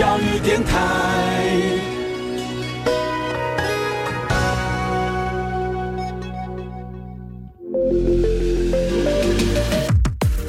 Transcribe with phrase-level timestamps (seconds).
[0.00, 0.72] 教育电台。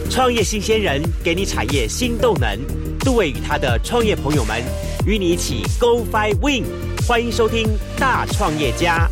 [0.10, 2.58] 创业新鲜人给你产业新动能，
[3.02, 4.64] 杜伟与他的创业朋友们
[5.06, 6.64] 与你一起 Go Fly Win，
[7.06, 7.68] 欢迎收听
[8.00, 9.11] 大创业家。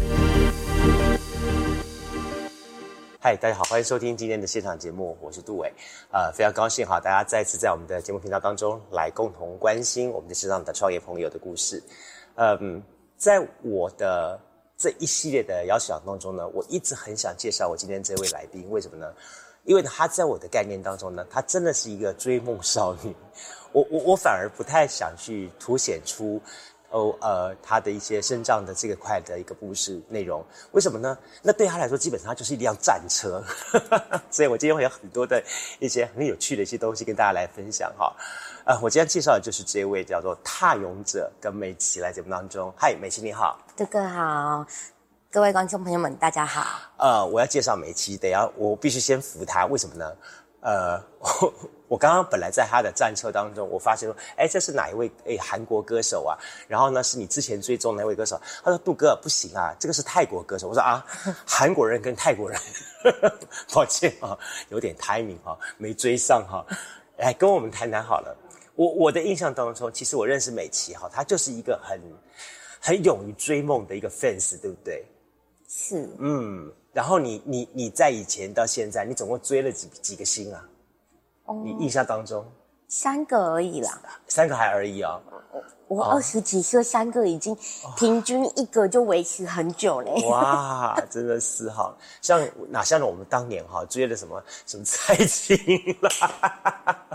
[3.21, 5.69] 嗨，大家好，欢迎收听今天的现场节目，我是杜伟，
[6.09, 11.83] 呃，非常高兴哈，大家再次在我们的节目频道当中来共同关心我们的线上的创业朋友的故事。
[12.35, 12.81] 嗯，
[13.17, 14.39] 在我的
[14.77, 19.13] 这一系列的邀请当中呢，我一直很想介绍我今天这位来宾，为什么呢？
[19.65, 23.13] 因为他在我的概念当中呢，他真的是一个追梦少女。
[23.73, 26.41] 我我我反而不太想去凸显出，
[26.91, 30.43] 哦呃，他的一些身障的这个块的一个故事内容。
[30.71, 31.17] 为什么呢？
[31.41, 33.43] 那对他来说，基本上就是一辆战车。
[34.31, 35.43] 所以我今天会有很多的
[35.79, 38.15] 一些很有趣的一些东西跟大家来分享哈。
[38.65, 42.73] 呃，我今天介绍的就是这位叫做踏勇者跟美琪来节目当中。
[42.77, 44.65] 嗨，美琪你好，哥哥好。
[45.31, 46.65] 各位观众朋友们，大家好。
[46.97, 50.15] 呃，我要介绍美琪，等下我必须先扶他，为什么呢？
[50.61, 51.53] 呃，我
[51.97, 55.11] 刚刚本来在他的战车当中，我发现说，哎，这是哪一位？
[55.25, 56.37] 哎，韩国歌手啊。
[56.67, 58.39] 然后呢，是你之前追踪那位歌手。
[58.63, 61.05] 他说：“杜哥不行啊，这个是泰国歌手。”我说：“啊，
[61.45, 62.59] 韩国人跟泰国人，
[63.73, 64.37] 抱歉啊，
[64.69, 66.65] 有点 timing 哈，没追上哈。
[67.17, 68.37] 来跟我们谈谈好了。
[68.75, 71.99] 我我的印象当中，其实我认识美琪哈，她就是一个很
[72.79, 75.03] 很勇于追梦的一个 fans，对不对？
[75.67, 80.63] 是，嗯，然后你你你在以前到现在，你总共追了几几个星啊？
[81.49, 82.45] 哦，你印象当中，
[82.87, 85.19] 三个而已啦，三个还而已啊。
[85.87, 87.57] 我二十几岁，三个已经
[87.97, 90.23] 平均一个就维持很久嘞。
[90.27, 91.91] 哇，真的是哈，
[92.21, 92.39] 像
[92.69, 95.57] 哪像我们当年哈追的什么什么蔡琴
[96.01, 97.07] 啦。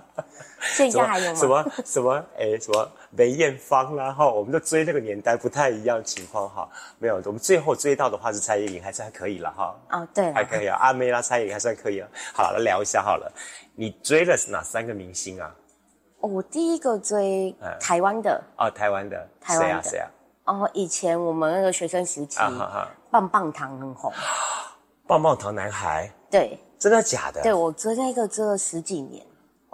[0.72, 1.38] 现在还有吗？
[1.38, 6.68] 什么什么哎，什么梅艳芳啦哈，我们都追那个年代不太一样情况哈。
[6.98, 9.76] 没有，我们最后追到的话是蔡依林，还是还可以了哈。
[9.90, 10.76] 哦，对，还可以啊。
[10.80, 12.08] 阿妹啦，蔡依林还算可以了。
[12.32, 13.30] 好了，聊一下好了。
[13.74, 15.54] 你追的是哪三个明星啊？
[16.20, 18.42] 我第一个追台湾的。
[18.56, 19.28] 哦，台湾的。
[19.40, 20.08] 台湾的谁啊？
[20.44, 22.38] 哦，以前我们那个学生时期，
[23.10, 24.12] 棒棒糖很红。
[25.06, 26.10] 棒棒糖男孩。
[26.30, 26.58] 对。
[26.78, 27.42] 真的假的？
[27.42, 29.24] 对，我追那个追了十几年。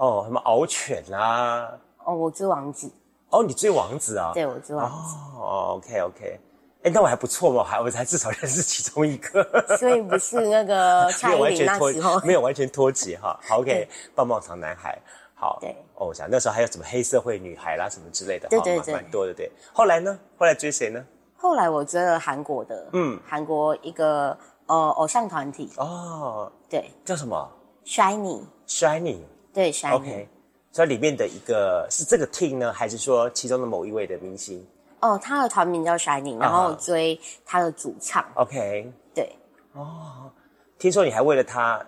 [0.01, 1.69] 哦，什么獒犬啊？
[2.07, 2.91] 哦，我追王子。
[3.29, 4.33] 哦，你追王子啊？
[4.33, 5.17] 对，我追王子。
[5.37, 6.41] 哦，OK，OK。
[6.83, 9.45] 哎，那我还不错嘛，还我才至少认识其中一个。
[9.77, 13.39] 所以不是那个 蔡依林那时候没有完全脱节哈。
[13.47, 14.99] 好，OK，棒棒糖男孩。
[15.35, 15.59] 好。
[15.61, 15.77] 对。
[15.97, 18.49] 哦，我想那时候还有什么黑社会女孩啦，什么之类的。
[18.49, 18.95] 对对对。
[18.95, 19.53] 蛮多的，对。
[19.75, 20.19] 后来呢？
[20.39, 21.05] 后来追谁呢？
[21.37, 24.35] 后来我追了韩国的，嗯，韩国一个
[24.65, 25.71] 呃偶像团体。
[25.77, 26.51] 哦。
[26.71, 26.91] 对。
[27.05, 27.47] 叫什么
[27.85, 28.41] ？Shiny。
[28.67, 29.19] Shiny。
[29.53, 30.29] 对，OK，
[30.71, 34.65] 所以里面的一个是这个 team 呢，还是说其中的某一位的明星？
[35.01, 38.25] 哦，他的团名叫 Shining，然后追他的主唱。
[38.35, 39.35] OK，对。
[39.73, 40.31] 哦，
[40.79, 41.85] 听说你还为了他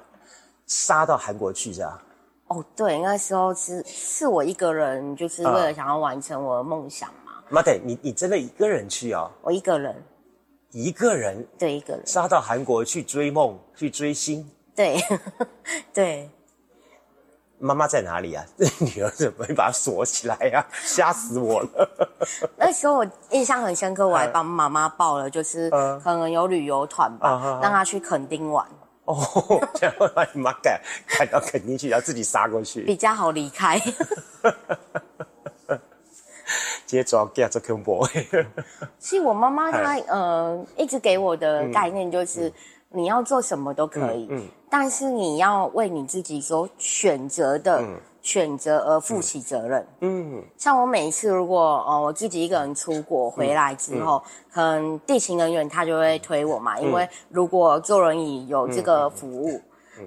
[0.67, 2.03] 杀到韩国去，是吧？
[2.49, 7.33] 哦，对，那时候是是我一个人，就是为了想要完成我的梦想嘛。
[7.49, 9.31] 妈的，你你真的一个人去哦？
[9.43, 10.03] 我一个人，
[10.71, 14.51] 一个人，对，一个人杀到韩国去追梦，去追星。
[14.75, 14.99] 对，
[15.93, 16.31] 对。
[17.63, 18.45] 妈妈在哪里啊？
[18.59, 20.67] 这女儿怎么会把她锁起来呀？
[20.83, 22.11] 吓死我了！
[22.59, 28.67] 那时候我印象很深刻，我还帮妈妈报了，就是可能有旅游团吧，让她去垦丁玩。
[29.05, 29.17] 哦，
[29.81, 33.81] 然后把你妈赶赶到垦丁去，然后自己杀过去，比较好离开。
[36.85, 38.07] 接着给做恐怖。
[38.99, 42.53] 其实我妈妈她呃一直给我的概念就是。
[42.93, 47.83] 你要做什么都可以，嗯，但是你要为你自己所选择的
[48.21, 50.43] 选择而负起责任，嗯。
[50.57, 59.61] 像我每一次如果呃我自己一个人出国回来之后，可能地勤人员他就会推我嘛，因为如果坐轮椅有这个服务，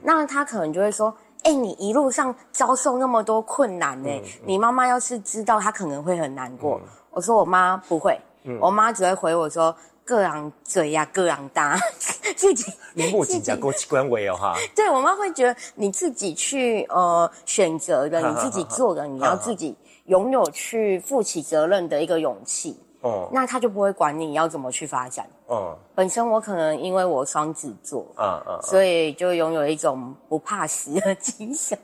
[0.04, 1.14] 那他可能就会说，
[1.44, 4.10] 哎，你一路上遭受那么多困难呢，
[4.46, 6.80] 你妈妈要是知道，她可能会很难过。
[7.12, 8.20] 我说我妈不会，
[8.62, 9.76] 我妈只会回我说。
[10.06, 11.78] 各样嘴呀，各样大，
[12.38, 14.56] 自己你目前讲过去官微哦哈。
[14.76, 19.76] 对我妈会觉得你自己去呃选择的，你自己做的，你要自己
[20.06, 22.80] 拥有去负起责任的一个勇气。
[23.02, 25.28] 哦，那他就不会管你要怎么去发展。
[25.48, 31.78] 哦，本身我可能因为我双子座，嗯嗯，所以就拥有一种不怕死的精神。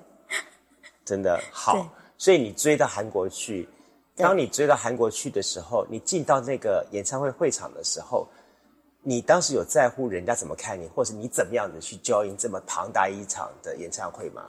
[1.04, 1.86] 真的好，
[2.18, 3.68] 所以你追到韩国去。
[4.16, 8.28] 当你追到韩国去的时候，你进到那个演唱会会场的时候，
[9.02, 14.44] 你当时有在乎人家怎么看你，或是你怎么样的去交应这么庞大一场的演唱会吗？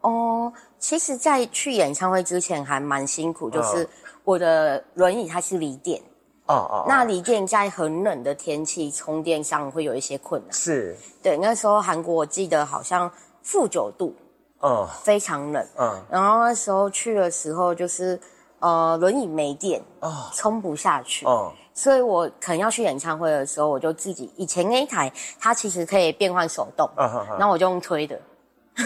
[0.00, 3.88] 哦，其实，在去演唱会之前还蛮辛苦，就是
[4.24, 6.00] 我的轮椅它是离电，
[6.46, 10.52] 哦哦，那离电在很冷的天气充电上会有一些困难。
[10.52, 13.08] 是，对，那时候韩国我记得好像
[13.42, 14.12] 负九度，
[14.58, 14.88] 哦。
[15.04, 15.64] 非常冷。
[15.78, 18.18] 嗯，然后那时候去的时候就是
[18.62, 21.26] 呃轮椅没电，啊，充不下去。
[21.26, 28.18] 哦，所以我可能要去演唱会的时候，我就自己以前那一台它其实可以变换手动，嗯哼哼然后我就用推的，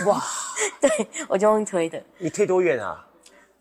[0.06, 0.20] 哇，
[0.80, 0.90] 对
[1.28, 3.04] 我就用推的，你推多远啊？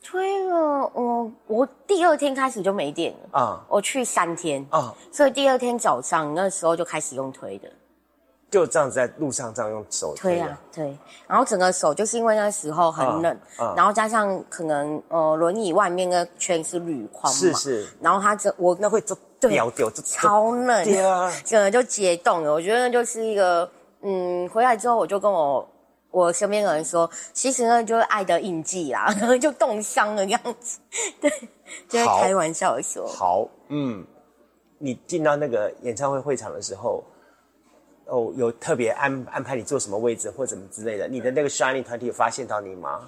[0.02, 3.66] 推了我我第二天开始就没电了，啊。
[3.68, 7.68] 我去三天，啊，所以第二天早上那时候就开始用推的，
[8.56, 10.98] 就这样子在路上这样用手推啊，推，
[11.28, 13.38] 然后整个手就是因为那时候很冷，
[13.76, 22.54] 然后加上可能呃轮椅外面那圈是铝框嘛，是是，然后它这我那会就对掉掉，就超冷，对啊，整个就解冻了。
[22.54, 23.70] 我觉得那就是一个，
[24.04, 25.68] 嗯，回来之后我就跟我
[26.12, 30.80] 我身边的人说，其实呢就是爱的印记啦， 就冻伤了这样子，
[31.20, 31.30] 对，
[31.90, 34.06] 就在好开玩笑的说，好，嗯，
[34.78, 37.04] 你进到那个演唱会会场的时候，
[38.08, 41.08] 哦，有特别安安排你坐什么位置或怎么之类的？
[41.08, 43.02] 你的那个 Shining 团体有发现到你吗？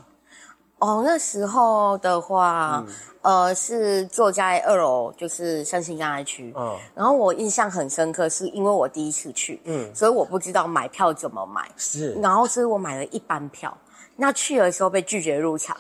[0.80, 6.54] 哦，那时候的话，嗯呃，是坐在二楼，就是身心障碍区。
[6.56, 13.76] 嗯然后我印象很深刻，是因为我第一次去，嗯所以我不知道买票怎么买，是然后所以我买了一班票。
[14.16, 15.76] 那去的时候被拒绝入场，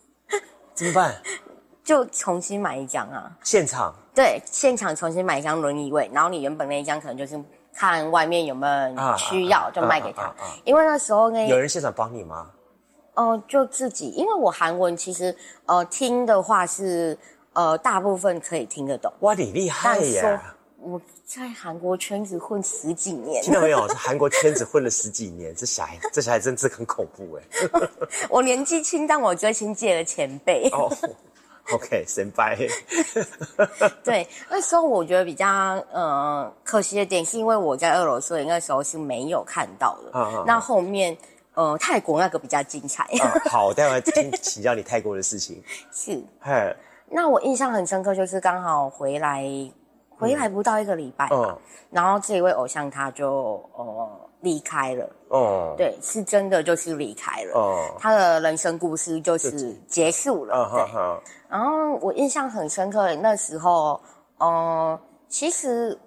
[0.74, 1.14] 怎么办？
[1.82, 3.30] 就重新买一张啊。
[3.42, 7.40] 现场对，现场重新买一张轮椅位，然后你原本那一张可能就是
[7.76, 10.32] 看外面有没有人需要，啊就卖给他。
[10.64, 12.50] 因为那时候呢有人现场帮你吗？
[13.14, 15.34] 哦、就自己，因为我韩文其实
[15.64, 17.16] 呃听的话是
[17.54, 20.38] 呃大部分可以听得懂，哇，你厉害耶！
[20.78, 23.88] 我在韩国圈子混十几年，听到没有？
[23.88, 27.88] 在韩国圈子混了十几年，这小孩， 这小孩真是很恐怖哎。
[28.28, 30.68] 我年纪轻，但我追星界的前辈。
[30.72, 30.88] 哦
[31.72, 32.56] ，OK，先拜。
[34.04, 35.46] 对，那时候我觉得比较
[35.92, 40.18] 呃可惜的点，是因为我在二楼，所以那时候是没有看到的。
[40.18, 41.16] 啊啊啊那后面
[41.54, 45.62] 呃泰国那个比较精彩，啊， 好，待会请请教你泰国的事情。
[45.92, 46.22] 是。
[46.40, 46.74] 嗨，
[47.08, 49.44] 那我印象很深刻，就是刚好回来，
[50.18, 51.58] 回来不到一个礼拜吧，嗯
[51.90, 60.44] 然后这一位偶像他就呃离开了，哦，对，是真的就是离开了，哦，他的人生故事就是结束。
[60.44, 64.00] 了，然后我印象很深刻，那时候，
[64.38, 64.96] 呃，
[65.28, 65.98] 其实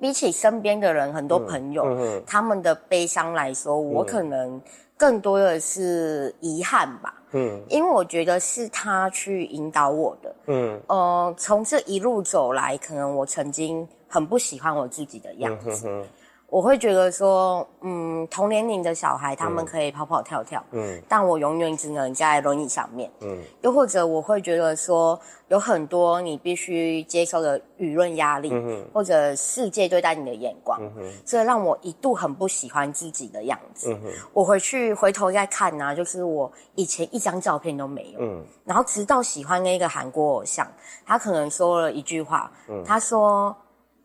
[0.00, 4.58] 比起身边的人，很多朋友，嗯嗯他们的悲伤来说，我可能
[4.96, 7.60] 更多的是遗憾吧，嗯。
[7.68, 10.34] 因为我觉得是他去引导我的。
[10.46, 10.80] 嗯。
[10.86, 16.06] 呃，从这一路走来，可能我曾经很不喜欢我自己的样子，哼哼，
[16.52, 23.10] 我会觉得说，嗯，同年龄的小孩他们可以跑跑跳跳，嗯但我永远只能在轮椅上面。
[23.22, 25.18] 嗯又或者我会觉得说，
[25.48, 33.90] 有很多你必须接受的舆论压力，嗯或者世界对待你的眼光，哼所以让我一度很不喜欢自己的样子。
[33.90, 40.70] 嗯我回去回头再看呢、就是我以前一张照片都没有，嗯然后直到喜欢那个韩国偶像，
[41.06, 42.52] 他可能说了一句话，
[42.84, 43.56] 他说：“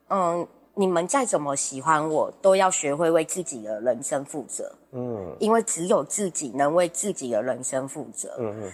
[0.10, 8.36] 嗯，你们再怎么喜欢我，都要学会为自己的人生负责，嗯因为只有自己能为自己的人生负责。
[8.39, 8.72] 嗯嗯。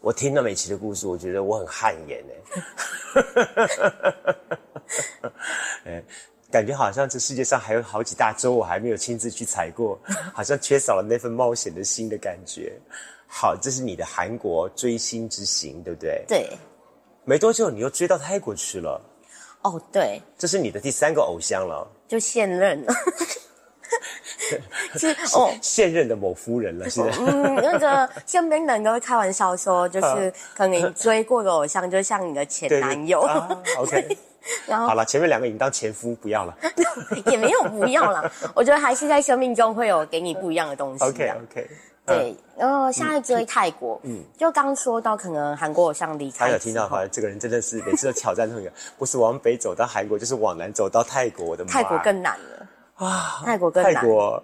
[0.00, 2.34] 我听了美琪的故事，我觉得我很汗颜哎。
[5.84, 6.02] 哎，
[6.50, 9.98] 感觉好像这世界上还有好几大洲我还没有亲自去踩过，
[10.34, 12.72] 好像缺少了那份冒险的心的感觉。
[13.26, 16.24] 好，这是你的韩国追星之行，对不对？
[16.26, 16.50] 对，
[17.24, 19.00] 没多久你又追到泰国去了，
[19.62, 22.92] 哦，对，这是你的第三个偶像了，就现任了。
[24.96, 27.00] 是哦，现任的某夫人了，是？
[27.20, 34.18] 嗯，那个身边的人都会开玩笑说，就 是可能你追过的偶像，就像你的前男友，啊，OK，
[34.66, 36.56] 然后好了，前面两个已经当前夫，不要了。
[37.26, 38.30] 也没有不要了。
[38.54, 41.04] 我觉得还是在生命中会有给你不一样的东西。
[41.04, 41.70] OK OK，
[42.04, 51.46] 对，然后下一追泰国，嗯，就刚说到可能韩国偶像离他有听到，好，像这个人真的是每次都挑战那个，不是往北走到韩国，就是往南走到泰国。
[51.46, 51.70] 我的妈！
[51.70, 52.68] 泰国更难了。
[52.94, 54.42] 啊，泰国更难泰国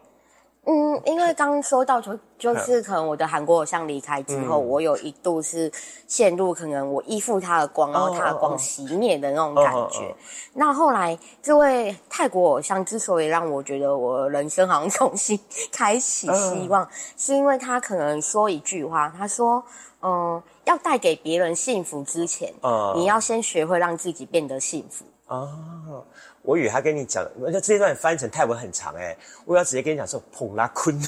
[0.70, 5.72] 嗯，因为刚刚说到就就是可能我的韩国偶像离开之后，我有一度是
[6.06, 9.78] 陷入可能我依附他的光，然后他的光熄灭的那种感觉。
[9.78, 10.12] 哦哦。
[10.12, 10.14] 哦
[10.52, 15.40] 那后来这位泰国偶像之所以让我觉得我人生好像 重新
[15.72, 19.64] 开启希望，是因为他可能说一句话，他说
[20.02, 26.04] ：“嗯，要带给别人幸福之前，嗯你要先学会让自己变得幸福。”哦，
[26.48, 29.14] 我以为他跟你讲，那这段翻成泰文很长哎，
[29.44, 30.98] 我要直接跟你讲说捧拉坤。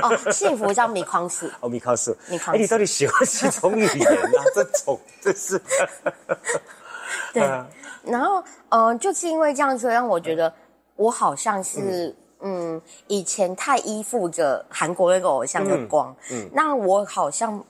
[0.00, 1.52] 哦，幸福叫米康斯。
[1.60, 2.16] 哦，米康斯。
[2.30, 2.58] 米康斯。
[2.58, 4.44] 哎，你到底喜欢几种语言啊？
[4.54, 5.60] 这种这是。
[7.34, 7.42] 对。
[8.04, 10.50] 然后，嗯，就是因为这样子，让我觉得
[10.96, 16.16] 我好像是，嗯，以前太依附着韩国那个偶像的光。
[16.30, 16.48] 嗯。
[16.54, 17.62] 那我好像。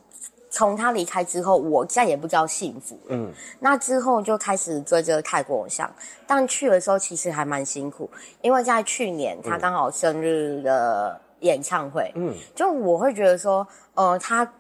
[0.57, 2.99] 从他离开之后，我再也不知道幸福。
[3.09, 5.91] 嗯，那之后就开始追这个泰国偶像，
[6.27, 8.09] 但去的时候其实还蛮辛苦，
[8.41, 14.51] 因为在去年他刚好生日的演唱会，嗯，就我会觉得说，呃，他。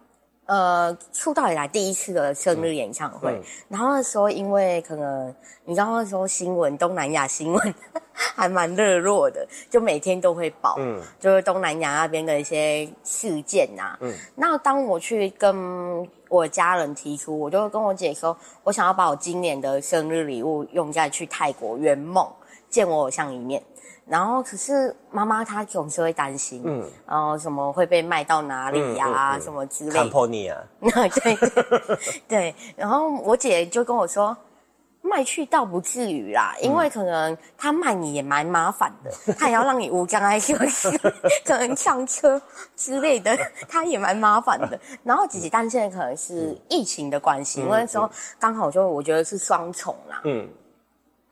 [0.46, 5.34] 呃，出道以来第一次的生日演唱会，然后那时候因为可能
[5.64, 7.74] 你知道那时候新闻东南亚新闻
[8.14, 22.24] 还蛮热络的，就每天都会报，嗯，就是东南亚那边的一些事件呐，嗯，那当我去跟我家人提出，我就跟我姐说，我想要把我今年的生日礼物用在去泰国圆梦
[22.70, 23.62] 见我偶像一面。
[24.08, 29.90] 然后，可是妈妈她总是会担心，嗯，然后什么会被卖到哪里呀，什么之类。
[29.90, 30.62] 看破你啊！
[30.80, 31.38] 对
[32.28, 34.36] 对，然后我姐就跟我说，
[35.02, 40.88] 卖去倒不至于啦，因为可能他卖你也蛮麻烦的， 他也要让你无障碍休息，
[41.44, 42.40] 可能上车
[42.76, 43.36] 之类的，
[43.68, 44.78] 他也蛮麻烦的。
[45.02, 48.08] 然后姐姐担心的可能是疫情的关系，因为那时候
[48.38, 50.48] 刚好就我觉得是双重啦，嗯。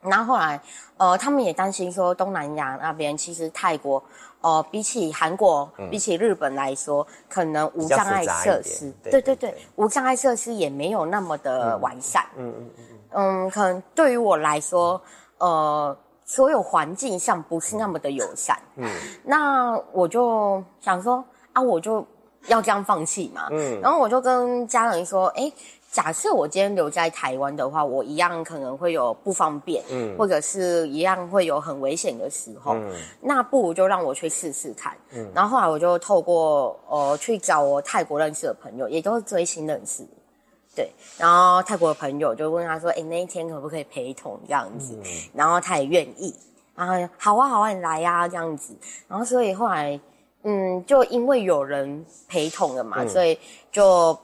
[0.09, 0.59] 然后后来，
[0.97, 4.03] 呃，他们也担心说东南亚那边其实泰国，
[4.41, 12.25] 呃，比起韩国、比起日本来说，可能无障碍设施，对对对，无障碍设施也没有那么的完善。
[12.35, 12.85] 嗯嗯嗯
[13.45, 15.01] 嗯，可能对于我来说，
[15.37, 18.57] 呃，所有环境上不是那么的友善。
[18.75, 18.89] 嗯，
[19.23, 22.05] 那我就想说啊，我就
[22.47, 23.47] 要这样放弃嘛。
[23.51, 25.51] 嗯，然后我就跟家人说，哎。
[25.95, 40.05] 假设我今天留在台湾的话，我一样可能会有不方便，嗯，或者是一样会有很危险的时候，嗯，那不如就让我去试试看，嗯，然后后来我就透过呃去找我泰国认识的朋友，也都是追星认识，
[40.75, 44.37] 对，然后泰国的朋友就问他说，哎，那一天可不可以陪同？
[44.45, 44.99] 这样子，
[45.33, 46.35] 然后他也愿意，
[46.75, 48.75] 然后好啊好啊，你来呀这样子，
[49.07, 49.97] 然后所以后来，
[50.43, 53.39] 嗯，就因为有人陪同了嘛，所以
[53.71, 54.19] 就。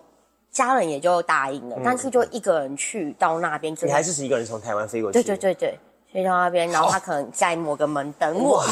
[0.52, 5.14] 家人也就答应了，但是就一个人去到那边，你还是是一个人从台湾飞过去？
[5.14, 5.80] 对对对对，
[6.12, 8.64] 飞到那边，然后他可能在某个门等我。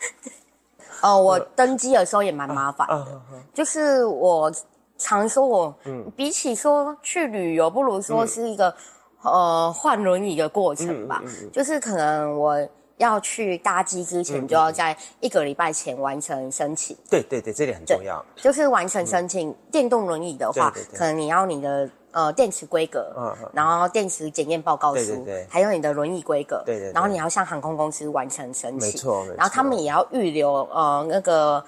[1.00, 3.20] 哦，我登机的时候也蛮麻烦的，
[3.54, 4.52] 就是我
[4.98, 5.74] 常说，我
[6.14, 8.74] 比起说去旅游，不如说是一个
[9.22, 11.22] 呃换轮椅的过程吧，
[11.52, 12.68] 就是可能我。
[12.98, 16.96] 要去搭机之前，就要在一个礼拜前完成申请。
[17.08, 18.24] 对对对，这点很重要。
[18.36, 31.64] 就是完成申请电动轮椅的话，可能你要你的呃电池规格，嗯，然后电池检验报告书，还有你的轮椅规格，对对，然后你要向航空公司完成申请，没错，然后他们也要预留呃那个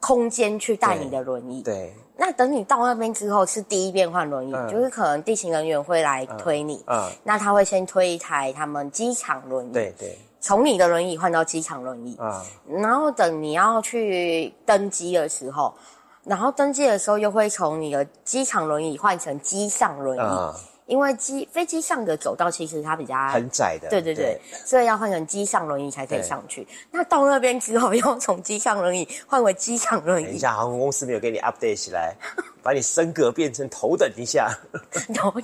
[0.00, 1.62] 空间去带你的轮椅。
[1.62, 10.18] 对，那等你到那边之后，是第一遍换轮椅，就是可能地勤人员会来推你，嗯，那他会先推一台他们机场轮椅，对对。
[10.40, 15.74] 从你的轮椅换到机场轮椅，啊，然后等你要去登机的时候，
[16.24, 20.20] 然后登机的时候又会从你的机场轮椅换成机上轮椅。
[20.88, 26.66] 因为机飞机上的走道其实它比较很窄的，对对对，所以要换成机上轮椅才可以上去。
[26.90, 30.24] 那到那边之后， 要从机上轮椅换为机场轮椅。
[30.24, 32.16] 等一下，航空公司没有给你 update 起来，
[32.62, 34.50] 把你升格变成头等一下。
[35.14, 35.34] 头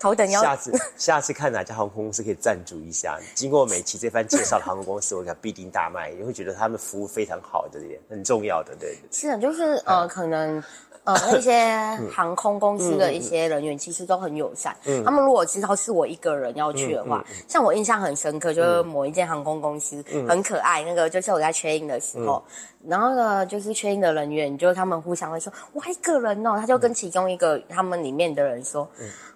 [0.00, 3.20] 头等要下次下次看哪家航空公司可以赞助一下。
[3.36, 8.98] 经过美琪这番介绍的航空公司，我想必定大卖，也会觉得他们服务非常好的点很重要的，对。
[9.12, 10.60] 是的，就是呃，可能。
[11.06, 11.54] 呃，那些
[12.12, 14.76] 航空公司的一些人员其实都很友善。
[14.84, 22.42] 嗯，他们如果知道是我一个人要去的话，像我印象很深刻，就是某一间航空公司很可爱，那个就是我在确认的时候，
[22.86, 28.88] 然后呢，就是确认的人员，就他们互相会说，我一个人哦，他就跟其中一个他们里面的人说，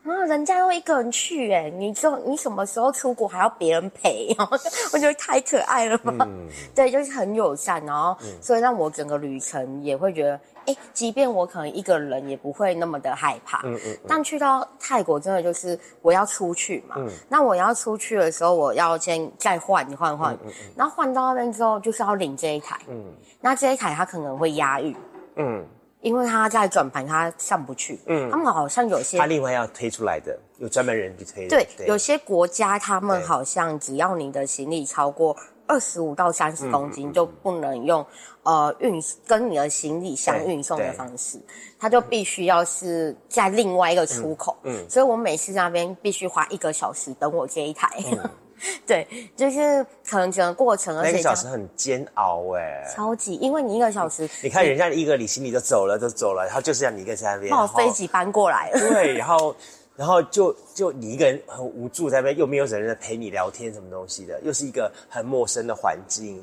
[0.05, 4.35] 啊，人家都一个人去，哎，你就你什么时候出国还要别人陪？
[4.93, 6.27] 我觉得太可爱了嘛。
[6.75, 10.41] 对，就是很友善，然后所以让我整个旅程也会觉得。
[10.71, 13.61] 哎，即便我可能一个人也不会那么的害怕。
[13.65, 13.99] 嗯嗯。
[14.07, 16.97] 但去到泰国，真的就是我要出去嘛。
[16.99, 17.09] 嗯。
[17.29, 20.35] 那我要出去的时候，我要先再换换换。
[20.35, 20.53] 嗯嗯。
[20.77, 22.79] 然后换到那边之后，就是要领这一台。
[22.89, 23.05] 嗯。
[23.41, 24.95] 那这一台它可能会押运。
[25.37, 25.65] 嗯。
[26.00, 28.00] 因为它在转盘，它上不去。
[28.07, 28.31] 嗯。
[28.31, 29.19] 他们好像有些。
[29.19, 31.47] 他另外要推出来的，有专门人去推。
[31.47, 31.67] 对。
[31.87, 35.37] 有些国家他们好像只要你的行李超过。
[35.71, 38.05] 二十五到三十公斤就不能用
[38.43, 41.41] 呃运跟你的行李箱运送的方式，
[41.79, 44.57] 它就必须要是在另外一个出口。
[44.65, 47.89] 嗯，所以我每次那边必须花一个小时等我接一台。
[48.87, 59.57] 对，就是可能整个过程，那个小时很煎熬哎，超级，因为你一个小时，你看人家一个你行李就走了，就走了，然后就是让你一个在那边，把飞机搬过来了，对，然后，
[60.00, 66.42] 然后就就你一个人很无助在那边，又没有人陪你聊天什么东西的，又是一个很陌生的环境。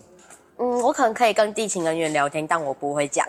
[0.60, 3.26] 嗯，我可能可以跟地勤人员聊天，但我不会讲，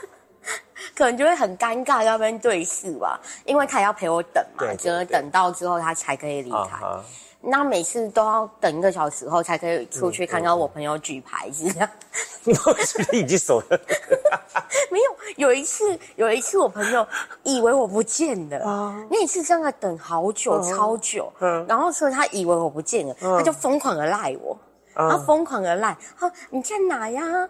[0.94, 6.84] 可能就会很尴尬那边对视吧，因为他要陪我等嘛，只能等到之后他才可以离开。
[7.48, 11.88] 那每次都要等一个小时后才可以出去看到我朋友举牌子，这样。
[13.12, 13.66] 已经走了。
[14.90, 17.06] 没有，有一次，有一次我朋友
[17.42, 21.32] 以为我不见了，那一次真的等好久，超久。
[21.40, 21.64] 嗯。
[21.68, 24.56] 然后所以他以为我不见了，他就疯狂的赖我，
[24.94, 27.48] 他疯狂的赖，他你在哪呀？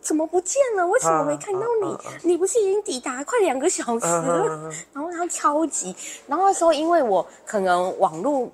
[0.00, 0.86] 怎么不见了？
[0.86, 2.30] 为什么没看到你？
[2.30, 4.70] 你不是已经抵达快两个小时了？
[4.92, 5.94] 然后他超级，
[6.26, 8.50] 然后说因为我可能网络。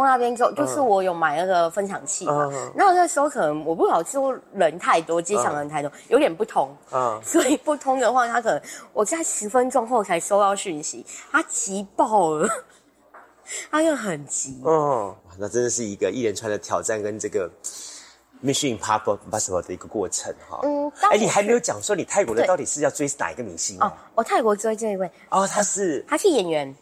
[0.00, 6.74] 到那边之后，就是我有买那个分享器嘛，那那时候可能我不好说人太多，机场人太多，有点不通，
[7.22, 8.60] 所以不通的话，他可能
[8.92, 12.48] 我在十分钟后才收到讯息，他急爆了，
[13.70, 14.60] 他又很急。
[14.64, 17.50] 哦，那真的是一个一连串的挑战跟这个
[18.44, 20.60] mission impossible 的一个过程哈。
[20.62, 25.10] 嗯，哎，你还没有讲说你泰国的到底是要追哪一个明星哦，我泰国追这一位。
[25.30, 26.74] 哦，他是他是演员。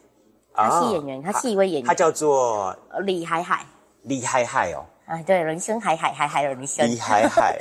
[0.53, 3.65] 他是演员，他是一位演员，他叫做李海海。
[4.03, 6.87] 李海海哦，啊，对，人生海海，海海人生。
[6.87, 7.57] 李海海，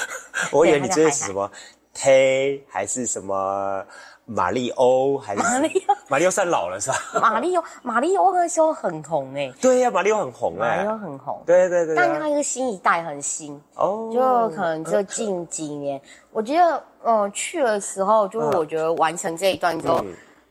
[0.52, 1.50] 我以为你这是什么
[1.94, 3.82] T 还是什么
[4.26, 5.94] 马里欧，还是马里欧？
[6.08, 7.20] 马里欧算老了是吧？
[7.20, 9.50] 马里欧，马里欧那时候很红哎。
[9.62, 10.76] 对呀，马里欧很红哎。
[10.76, 11.96] 马里欧很红，对对对。
[11.96, 14.20] 但他一个新一代很新哦，就
[14.54, 15.98] 可能就近几年，
[16.30, 20.04] 我觉得，嗯，去的时候，就是我觉得完成这一段之后。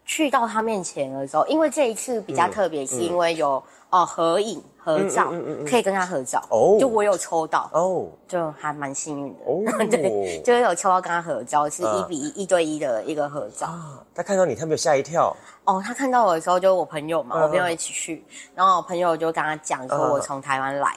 [0.07, 5.33] 去到他面前的时候，因为这一次比较特别，是因为有哦合影合照，
[5.69, 6.41] 可以跟他合照。
[6.49, 9.39] 哦，就我有抽到哦，就还蛮幸运的。
[9.45, 9.61] 哦，
[9.91, 13.69] 对，就是有抽到跟他合照，是一比一一对一的一个合照。
[14.15, 15.35] 他看到你，他没有吓一跳？
[15.65, 18.23] 哦，他看到我的时候，就我朋友嘛，我朋友一起去，
[18.55, 20.95] 然后我朋友就跟他讲说，我从台湾来，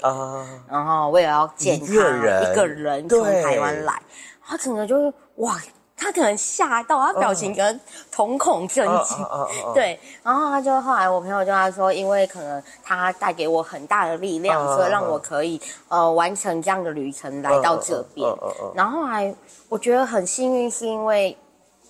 [0.69, 4.01] 然后为了要见他一个人从台湾来，
[4.41, 5.57] 他整个就是哇。
[6.01, 7.79] 他可能吓到，他表情跟
[8.11, 9.17] 瞳孔震惊，
[9.75, 10.01] 对。
[10.23, 18.27] 然后他就后来，我朋友就他说，因为可能他带给我很大的力量，所以让我可以呃完成这样的旅程来到这边。
[18.75, 19.33] 然后来
[19.69, 21.37] 我觉得很幸运，是因为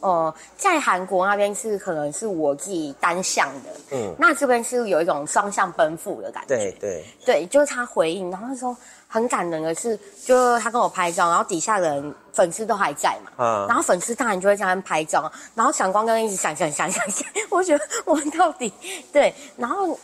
[0.01, 8.77] 呃在韩国那边是可能是我自己单向的，嗯，那这边是有一种双向奔赴的感觉，对对对，就是他回应，然后说。
[9.13, 18.73] 很感人的是，就他跟我拍照，然后底下的人粉丝都还在嘛，嗯，然后粉丝当然就会这样拍照，然后闪光灯一直闪闪闪闪闪， 我觉得我到底
[19.13, 19.99] 对，然后。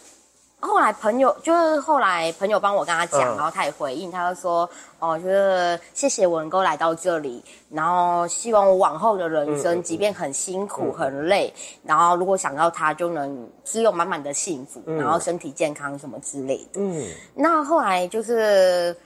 [0.66, 11.52] 后来朋友就是后来朋友帮我跟他讲，然后他也回应，他就说：“哦，就是谢谢我能够来到这里，然后希望我往后的人生，即便很辛苦很累，
[11.85, 18.96] 然后如果想到他，就能只有满满的幸福，然后身体健康什么之类的。”嗯，那后来就是。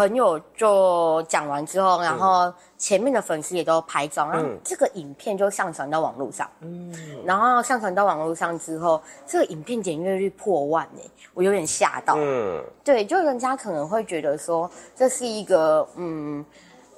[0.00, 6.48] 朋友就讲完之后，然后前面的粉丝也都拍照，然后这个影片就上传到网络上。
[6.60, 6.90] 嗯，
[7.22, 11.02] 然后上传到网络上之后，这个影片点阅率破万哎，
[11.34, 12.14] 我有点吓到。
[12.16, 16.42] 嗯，对，就人家可能会觉得说这是一个嗯。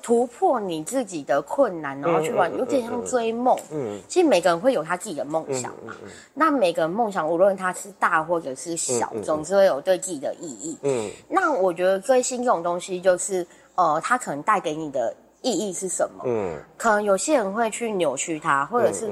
[0.02, 3.56] 突破你自己的困难，然后去玩，有点像追梦。
[3.70, 5.94] 嗯，其实每个人会有他自己的梦想嘛。
[6.34, 10.76] 那每个人梦想，无论他是大或者是小，总之会有对自己的意义。
[10.82, 16.24] 嗯，那我觉得追星这种东西，就是呃，它可能带给你的意义是什么？
[16.26, 19.08] 嗯，可能有些人会去扭曲它，或者是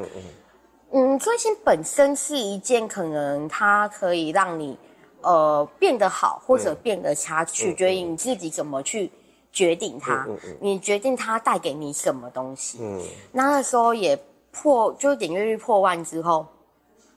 [0.90, 4.76] 嗯，追星本身是一件可能它可以让你
[5.22, 9.08] 呃变得好或者变得差，取决于你自己怎么去。
[9.52, 10.26] 决定它，
[10.60, 12.78] 你决定它带给你什么东西。
[12.80, 14.18] 嗯，那那时候也
[14.52, 16.46] 破，就是点阅率破万之后，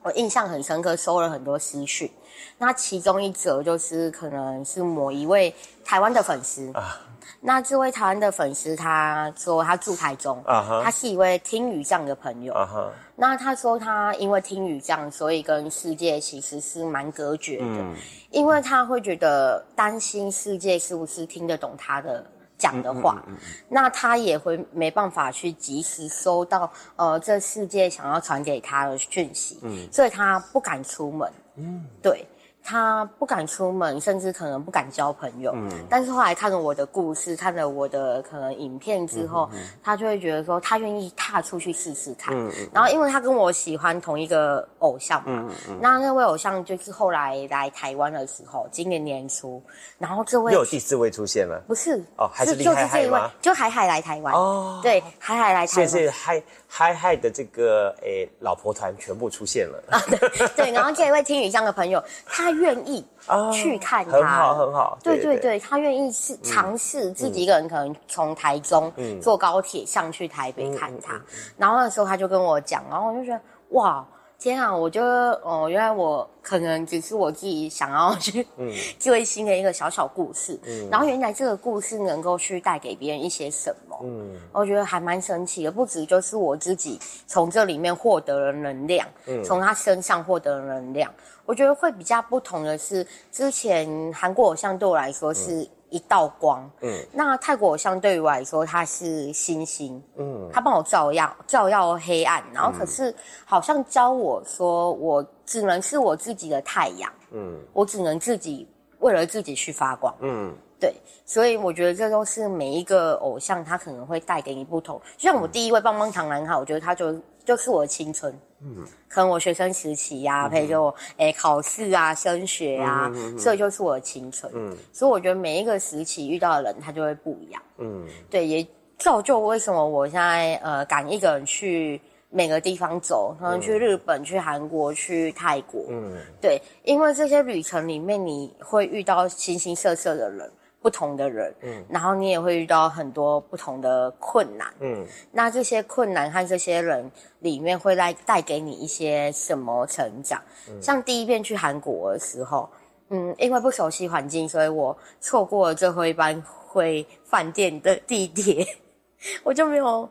[0.01, 2.11] 我印象很深刻，收了很多私讯。
[2.57, 6.99] 那其中一则就是可能是某一位台湾的粉丝啊。
[7.41, 12.91] 那这位台湾的粉丝他说他住台中啊，他是一位听语障的朋友啊。
[13.15, 17.85] 那他说他因为听语障，所以跟世界其实是蛮隔绝的，
[18.31, 22.25] 因为他会觉得担心世界是不是听得懂他的
[22.57, 23.23] 讲的话，
[23.69, 29.59] 那他也会没办法去及时收到呃这世界想要传给他的讯息，
[29.91, 31.31] 所以他不敢出门。
[31.55, 32.25] 嗯，对。
[32.63, 35.51] 他不敢出门，甚至可能不敢交朋友。
[35.53, 39.49] 嗯，但是后来看了我的故事，看了我的可能影片之后，
[39.83, 42.33] 他就会觉得说，他愿意踏出去试试看。
[42.33, 42.69] 嗯嗯。
[42.73, 45.79] 然后，因为他跟我喜欢同一个偶像嘛，嗯嗯。
[45.81, 49.61] 那那位偶像就是后来来台湾的时候，今年年初，
[49.97, 56.41] 然后这位又有第四位出现了，不是哦，还是就是这一位，就海海来台湾哦，对，海海来台湾，谢谢海
[56.75, 63.05] 海海的这个诶老婆团全部出现了啊，对对，然后这一位听雨香的朋友，他愿意。
[63.53, 64.97] 去看他，很好很好。
[65.01, 71.21] 对对对，他愿意是尝试自己一个人，可能从台中坐高铁上去台北看他。
[71.55, 74.05] 然后那时候他就跟我讲，然后我就觉得哇。
[74.43, 74.75] 天啊！
[74.75, 78.45] 我觉得哦，原来我可能只是我自己想要去
[78.99, 85.71] 追新的一个小小故事，嗯，然后原来这个故事能够去带给别人一些什么，嗯，我觉得还蛮神奇的。
[85.71, 91.09] 不止就是我自己从这里面获得了能量，嗯，从他身上获得了能量。
[91.45, 95.65] 我觉得会比较不同的是，之前韩国偶像对我来说是。
[95.93, 103.13] 一道光，嗯，那泰国偶像对于我来说，它是星星，嗯，它帮我照耀照耀黑暗，然后可是
[103.45, 108.67] 好像教我说，我只能是我自己的太阳，嗯，我只能自己
[109.01, 110.95] 为了自己去发光，嗯，对，
[111.27, 118.33] 所以我觉得这都是每一个偶像他可能会带给你不同，就像我第一位棒棒糖男孩，我觉得他就就是我的青春。
[118.65, 124.49] 嗯，可能我学生时期呀，陪着我，哎，考试啊，升学啊，这就是我的青春。
[124.55, 127.61] 嗯，所以我觉得每一个时期遇到的人，他就会不一样。
[127.77, 128.65] 嗯，对，也
[128.97, 135.83] 造就为什么我现在呃敢一个人去每个地方走，可能去日本、去韩国、去泰国。
[135.89, 140.49] 嗯，对，因为这些旅程里面你会遇到形形色色的人。
[140.83, 150.41] 不同的人，嗯，然后你也会遇到很多不同的困难，嗯，那这些困难和这些人里面会带带给你一些什么成长？
[150.81, 152.69] 像第一遍去韩国的时候，
[153.09, 158.67] 嗯，因为不熟悉环境，所以我错过了最后一班回饭店的地铁，
[159.41, 160.09] 我就没有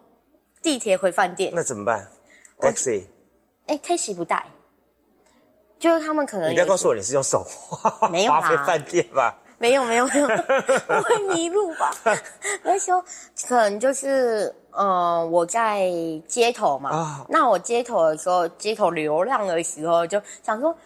[0.63, 1.53] 地铁回饭店。
[1.55, 2.09] 那怎么办
[2.59, 3.05] ？taxi？
[3.67, 4.47] 哎，taxi 不带，
[5.79, 7.47] 就是他们可能你不要告诉我你是用手
[8.11, 9.39] 没有回饭店吧？
[9.63, 11.95] 没有没有没有，不 会迷路吧？
[12.65, 13.01] 那时候
[13.47, 15.89] 可能就是，呃，我在
[16.27, 17.25] 街头嘛。
[17.29, 20.77] 那我街头的时候，街头流浪的时候，就想说，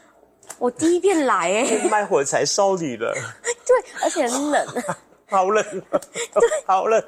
[0.58, 3.14] 我第一遍来哎，卖火柴烧你了。
[3.66, 4.66] 对，而且很冷，
[5.30, 7.02] 好冷，对，好冷。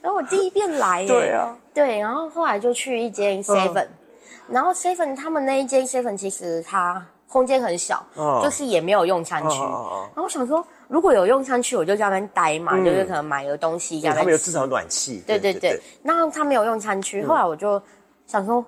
[0.00, 3.88] 然后我第一遍来，对啊，对，然后后来就去一间 seven，
[4.48, 8.06] 然后 seven 他们那一间 seven 其实它空间很小，
[8.40, 9.58] 就是也没有用餐区。
[9.58, 9.72] 然
[10.14, 10.64] 后我想说。
[10.88, 14.00] 如果有用餐区，我就在那边待嘛，就是可能买个东西。
[14.00, 15.22] 他们有至少暖气。
[15.26, 15.80] 对对对。
[16.02, 17.82] 那他没有用餐区，后来我就
[18.26, 18.64] 想说，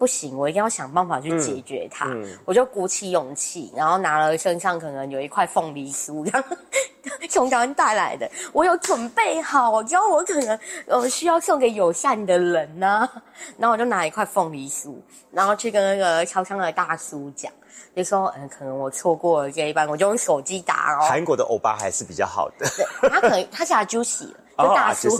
[0.00, 2.08] 不行，我一定要想办法去解决它。
[2.46, 6.56] 我就鼓起勇气，然后拿了身上可能有一块凤梨酥，然后
[7.28, 13.06] 从台湾带来的，我有准备好，我知道我可能呃需要送给友善的人呢。
[13.58, 14.96] 然后我就拿一块凤梨酥，
[15.30, 17.52] 然后去跟那个超商的大叔讲。
[17.94, 21.08] 就说嗯，可能我错过了这一班，我就用手机打哦。
[21.10, 22.66] 韩国的欧巴还是比较好的，
[23.02, 25.16] 他可能他是阿 Juicy 了，就大叔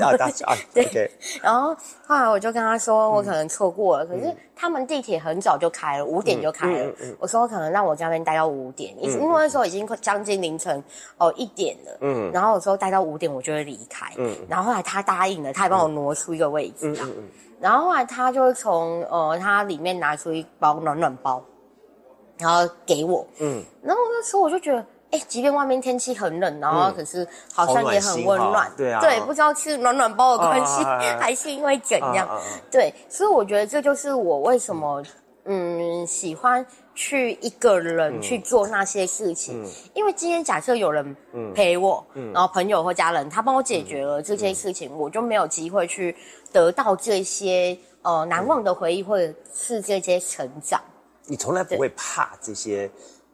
[0.75, 1.11] 对。
[1.43, 1.75] 然后
[2.07, 6.93] 后来我就跟他说，我可能错过了，可是他们地铁很早就开了，五点就开了。
[7.19, 10.83] 我说可能让我在那边待到五点，因为那时候已经快将近凌晨
[11.19, 11.99] 哦一点了。
[12.01, 12.31] 嗯。
[12.33, 14.13] 然后我说待到五点我就会离开。
[14.17, 14.35] 嗯。
[14.49, 16.89] 然后后来他答应了，他还帮我挪出一个位置。
[16.89, 17.29] 嗯嗯嗯。
[17.61, 21.43] 然后后来他就从呃他里面拿出一包暖暖包。
[22.39, 30.85] 然后给我，嗯，然后那时候我就觉得，哎，即便外面天气很冷，然后可是好像也很温暖，对啊，对，不知道是暖暖包的关系，
[31.19, 32.29] 还是因为怎样，
[32.71, 35.03] 对，所以我觉得这就是我为什么，
[35.47, 41.17] 嗯，喜欢去一个人去做那些事情，因为今天假设有人
[41.55, 46.15] 陪我，然后朋友或家人他帮我解决了这些事情，我就没有机会去
[46.53, 50.81] 得到这些呃难忘的回忆或者是这些成长。
[51.27, 52.91] 你从来不会怕这些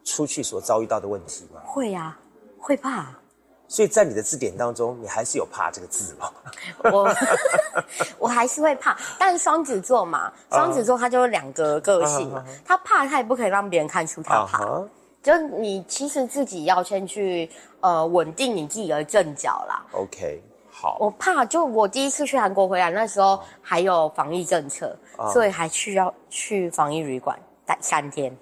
[0.07, 1.61] 出去所遭遇到的问题吗？
[1.65, 2.17] 会呀，
[2.59, 3.09] 会怕。
[3.69, 6.31] 所以在你的字典当中，你还是有“怕”这个字吗？
[6.85, 7.15] 我
[8.21, 14.65] 我还是会怕，但是双子座嘛，双子座他就是两个个性嘛，他怕他也不可以让别人看出他怕。
[15.21, 19.85] 就你其实自己要先去呃稳定你自己的阵脚啦。
[19.91, 20.41] OK，
[20.71, 20.99] 好。
[21.01, 24.97] 我怕，就我第一次去韩国回来那时候还有防疫政策，
[25.33, 27.37] 所以还需要去防疫旅馆。
[27.67, 28.33] 待三天，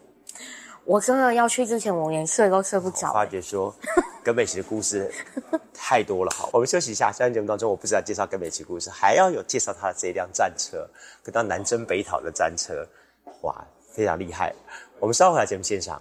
[0.85, 3.11] 我真的要去之前，我连睡都睡不着。
[3.11, 3.75] 花姐说，
[4.23, 5.11] 跟美琪的故事
[5.73, 7.11] 太多了，好，我们休息一下。
[7.11, 10.87] 下节目当中，我不是要介绍跟美琪故事，还要有介绍他的这一辆战车，
[11.23, 12.87] 跟他南征北讨的战车，
[13.43, 14.55] 哇，非常厉害。
[15.01, 16.01] 我们稍后来节目现场。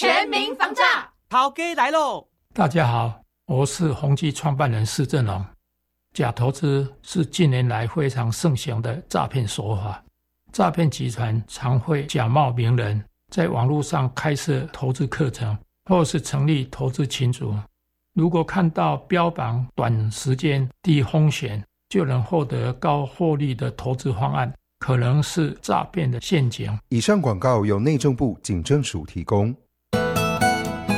[0.00, 2.26] 全民防诈，跑哥来喽！
[2.54, 5.44] 大家好，我是宏基创办人施正荣。
[6.14, 10.02] 假投资是近年来非常盛行的诈骗手法，
[10.52, 17.54] 诈骗集团常会假冒名人，在网络上开设投资课程，或是成立投资群组。
[18.14, 26.74] 如果看到标榜短时间低风险就能获得高获利的投资方案，可能是诈骗的陷阱。
[26.88, 29.54] 以上广告由内政部警政署提供。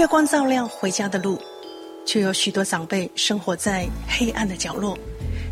[0.00, 1.38] 月光照亮回家的路，
[2.06, 4.96] 却有许多长辈生活在黑暗的角落。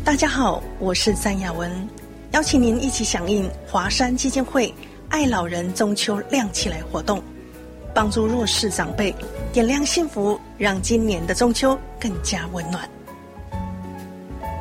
[0.03, 1.87] 大家好，我是詹雅文，
[2.31, 4.73] 邀请您一起响应华山基金会
[5.09, 7.21] “爱老人中秋亮起来”活动。
[7.93, 9.13] 帮助弱势长辈
[9.53, 12.89] 点亮幸福，让今年的中秋更加温暖。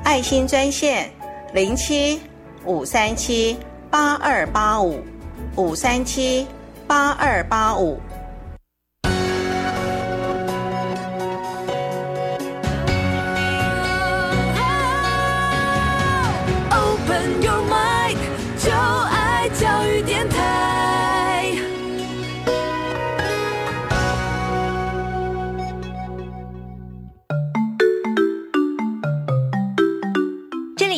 [0.05, 1.11] 爱心专线
[1.55, 2.20] 零七
[2.66, 3.57] 五三七
[3.88, 5.03] 八二八五
[5.57, 6.46] 五三七
[6.87, 7.98] 八二八五。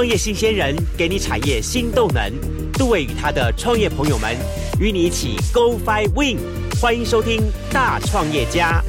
[0.00, 2.32] 创业新鲜人给你产业新动能，
[2.72, 4.34] 杜伟与他的创业朋友们
[4.80, 6.38] 与你一起 Go Fly Win，
[6.80, 8.82] 欢迎收听大创业家。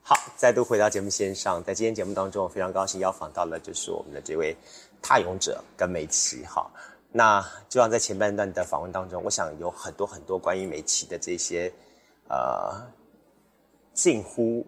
[0.00, 4.56] 好，再度回到节目线上，在今天节目当中，我非常高兴邀访到了就是我们的这位
[5.02, 6.42] 踏勇者跟美琪。
[6.46, 6.66] 哈，
[7.10, 11.70] 那就像在前半段的访问当中，我想有很多很多关于美琪的这些
[12.30, 12.72] 呃
[13.92, 14.66] 近乎。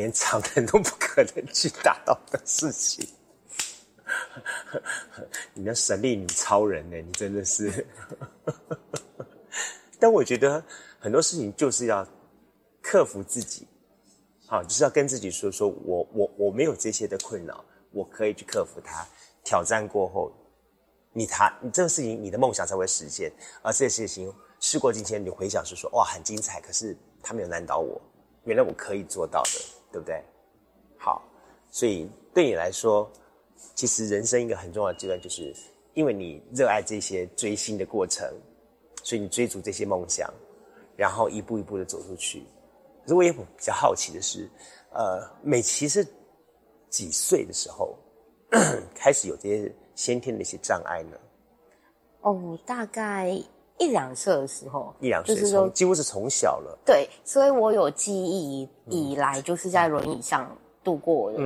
[0.00, 3.06] 连常人都不可能去达到的事情，
[5.52, 6.96] 你的神力女超人呢？
[6.96, 7.86] 你真的是。
[9.98, 10.64] 但我觉得
[10.98, 12.06] 很多事情就是要
[12.80, 13.68] 克服自己，
[14.46, 19.06] 好，就是要跟自己说：说我我我没有这些的困扰，我可以去克服它。
[19.44, 20.32] 挑战过后，
[21.12, 23.30] 你他你这个事情，你的梦想才会实现。
[23.60, 26.58] 而这些事情事过境迁，你回想是说：哇，很精彩。
[26.62, 28.00] 可是他没有难倒我，
[28.44, 29.79] 原来我可以做到的。
[29.92, 30.22] 对不对？
[30.98, 31.22] 好，
[31.68, 33.10] 所以对你来说，
[33.74, 35.54] 其实人生一个很重要的阶段，就是
[35.94, 38.28] 因为你热爱这些追星的过程，
[39.02, 40.32] 所以你追逐这些梦想，
[40.96, 42.44] 然后一步一步的走出去。
[43.02, 44.48] 可是我也比较好奇的是，
[44.92, 46.06] 呃，美琪是
[46.88, 47.98] 几岁的时候
[48.94, 51.16] 开始有这些先天的一些障碍呢？
[52.20, 53.42] 哦，大概。
[53.80, 56.78] 一两岁的时候，一两岁就是说几乎是从小了。
[56.84, 61.38] 对，所以我有记忆以来就是在轮椅上度过的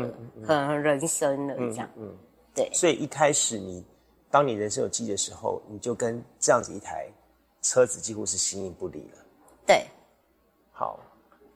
[0.44, 1.88] 可能人生的这样。
[1.96, 2.12] 嗯，
[2.52, 2.68] 对。
[2.74, 3.84] 所以一开始你，
[4.32, 7.08] 当你人生有记忆的时候，你就跟这样子一台
[7.62, 9.18] 车子几乎是形影不离了。
[9.64, 9.86] 对。
[10.72, 10.98] 好，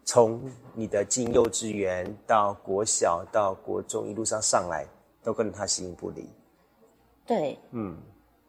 [0.05, 0.41] 从
[0.75, 4.87] 你的进幼稚园到国小到国中一路上上来，
[5.25, 6.31] 都跟着他形影不离。
[7.27, 7.59] 对。
[7.73, 7.99] 嗯。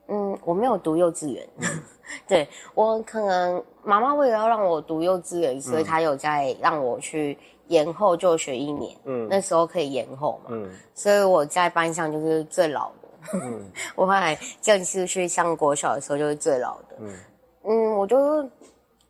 [0.10, 1.48] 嗯，我没有读幼稚园，
[2.28, 8.98] 对我可能妈妈为了要让我读幼稚园，所以她有在让我去延后就学一年。
[9.06, 10.50] 嗯，那时候可以延后嘛。
[10.50, 13.08] 嗯，所以我在班上就是最老的。
[13.34, 13.64] 嗯，
[13.96, 16.96] 我后来正式去上国小的时候就是最老的。
[17.00, 17.14] 嗯，
[17.66, 18.18] 嗯，我就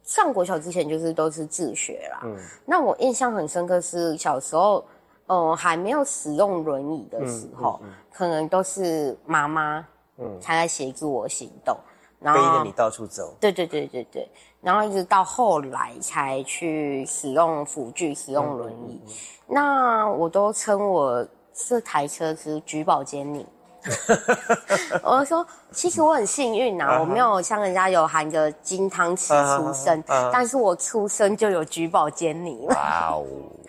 [0.03, 2.21] 上国小之前就是都是自学啦。
[2.23, 2.35] 嗯，
[2.65, 4.83] 那我印象很深刻是小时候，
[5.27, 7.79] 呃，还没有使用轮椅的时候，
[8.11, 9.87] 可能都是妈妈
[10.19, 11.77] 嗯才来协助我行动，
[12.19, 13.35] 然后背着你到处走。
[13.39, 14.29] 对对对对对，
[14.61, 19.01] 然后一直到后来才去使用辅具，使用轮椅。
[19.47, 23.45] 那我都称我这台车是举宝坚尼。
[25.03, 30.03] 我说，其实我很幸运呐，我没有像人家有含着金汤匙出生，
[30.33, 32.67] 但是我出生就有举宝坚尼。
[32.71, 33.25] 哇哦！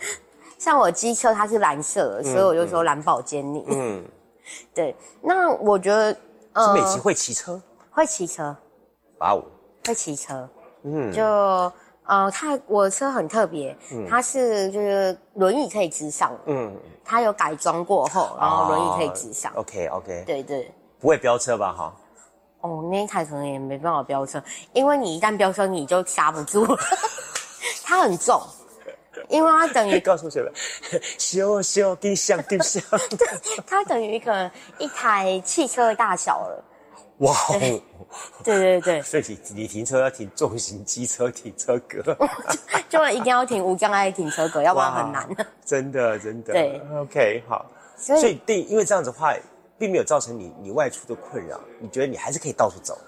[0.58, 3.64] 像我机车它是蓝色，所以我就说蓝宝坚尼。
[3.68, 4.04] 嗯，
[4.74, 4.96] 对。
[5.22, 6.14] 那我觉得，
[6.60, 8.54] 呃，美琪会骑车，会骑车。
[9.18, 9.42] 哇哦！
[9.86, 10.48] 会骑车。
[10.82, 11.22] 嗯，就
[12.04, 13.76] 呃，它我的车很特别，
[14.08, 16.36] 它是就是轮椅可以直上。
[16.46, 16.76] 嗯。
[17.04, 19.52] 它有改装过后，然后轮椅可以直上。
[19.56, 20.24] OK OK。
[20.26, 20.72] 对对。
[21.00, 21.72] 不会飙车吧？
[21.72, 21.96] 哈。
[22.60, 24.42] 哦，那一台可能也没办法飙车，
[24.74, 26.76] 因为你一旦飙车，你就刹不住了。
[27.82, 28.40] 它很重，
[29.30, 30.52] 因为它等于告诉谁了？
[31.18, 32.82] 修修地上地上。
[33.16, 33.26] 对，
[33.66, 36.64] 它等于一个一台汽车的大小了。
[37.18, 37.82] 哇哦！
[38.42, 42.02] 对对对，所以你你停车要停重型机车停车格，
[42.88, 45.28] 就一定要停无障碍停车格，要不然很难。
[45.64, 46.52] 真的真的。
[46.52, 47.70] 对，OK，好。
[47.96, 49.34] 所以对，因为这样子的话，
[49.78, 52.98] 并没有造成你你外出的困扰，你觉得你还是可以到处走？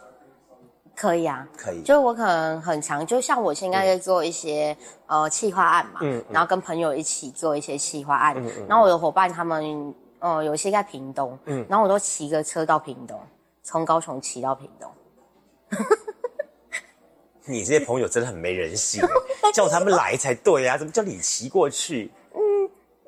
[0.95, 1.83] 可以啊，可以。
[1.83, 4.77] 就我可能很长，就像我现在在做一些
[5.07, 13.19] 呃企划案嘛，嗯，然后跟朋友一起做一些企划案，嗯嗯，然后我的伙伴他们呃有些在屏东，嗯，然后我都骑个车到屏东。
[13.65, 14.91] 从高雄骑到屏东，
[17.47, 19.01] 你这些朋友真的很没人性，
[19.55, 20.77] 叫他们来才对啊！
[20.77, 22.11] 怎么叫你骑过去？
[22.35, 22.41] 嗯，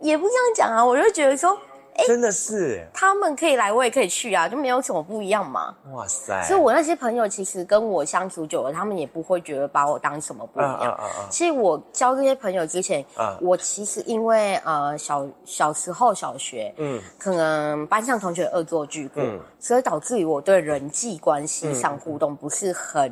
[0.00, 1.58] 也不这样讲啊，我就觉得说。
[2.06, 5.74] 真的是，他们可以来，我也可以去啊，就没有什么不一样嘛。
[5.92, 6.42] 哇塞！
[6.42, 11.28] 所以我那些朋友其实跟我相处久了，他们也不会觉得把我当什么不一样啊啊。
[11.30, 13.04] 其实我交这些朋友之前，
[13.40, 19.22] 我其实因为呃小小时候小学，嗯，可能班上同学恶作剧过，
[19.58, 23.10] 所以导致于我对人际关系上互动不是很，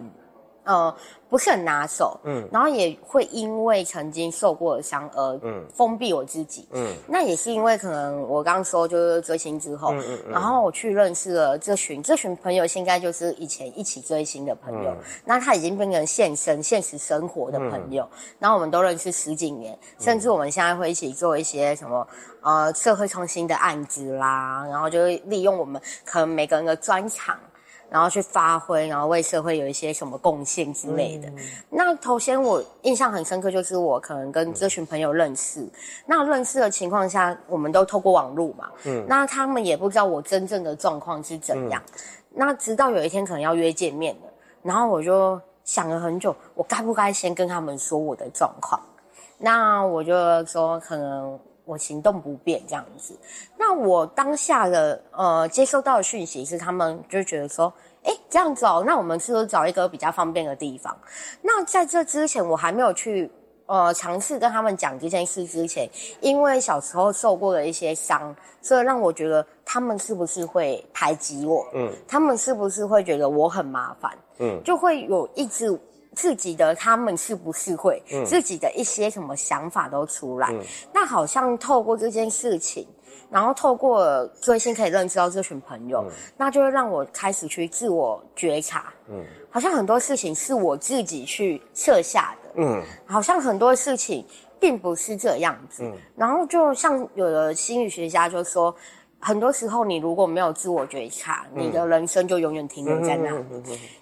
[0.64, 0.94] 呃。
[1.33, 5.40] 不是很拿手，嗯，然后也会因为曾经受过的伤而
[5.75, 14.94] 封闭我自己，嗯，那也是因为可能我刚刚说就是追星之后，嗯嗯嗯，然后我去认识了这群这群朋友，现在就是以前一起追星的朋友，
[15.25, 18.07] 那他已经变成现身现实生活的朋友，
[18.38, 22.07] 然后我们都认识十几年，甚至我们现在会一起做一些什么
[22.42, 27.38] 呃社会创新的案子啦，然后就会利用我们可能每个人的专长。
[27.92, 31.31] 然后去发挥，然后为社会有一些什么贡献之类的。
[31.68, 35.68] 那头先我印象很深刻，就是我可能跟这群朋友认识，
[36.07, 38.70] 那认识的情况下，我们都透过网络嘛。
[38.85, 39.05] 嗯。
[39.07, 41.83] 那他们也不知道我真正的状况是怎样。
[42.31, 48.81] 那直到有一天可能要约见面了，然后我就想了很久，我该不该先跟他们说我的状况？
[49.37, 50.14] 那我就
[50.46, 51.38] 说可能。
[51.64, 53.16] 我行动不便这样子，
[53.57, 57.72] 那我当下的呃接收到的讯息是，他们就觉得说，
[58.03, 60.96] 哎，这样子哦，那我们是不是找一个比较方便的地方？
[61.40, 63.31] 那在这之前，我还没有去
[63.66, 65.88] 呃尝试跟他们讲这件事之前，
[66.20, 71.64] 因为小时候受过的一些伤，所以让我觉得他们是不是会排挤我？
[71.75, 74.11] 嗯，他们是不是会觉得我很麻烦？
[74.38, 75.79] 嗯，就会有一直。
[76.14, 80.55] 自己的他们是不是会自己的一些什么想法都出来？
[80.92, 82.87] 那好像透过这件事情，
[83.31, 86.05] 然后透过追星可以认识到这群朋友，
[86.37, 88.92] 那就会让我开始去自我觉察。
[89.09, 92.51] 嗯，好像很多事情是我自己去设下的。
[92.57, 94.22] 嗯，好像很多事情
[94.61, 95.83] 并不是这样子。
[95.83, 98.75] 嗯，然后就像有的心理学家就说，
[99.18, 103.31] 很多时候你如果没有自我觉察，你的人生就永远停留在那。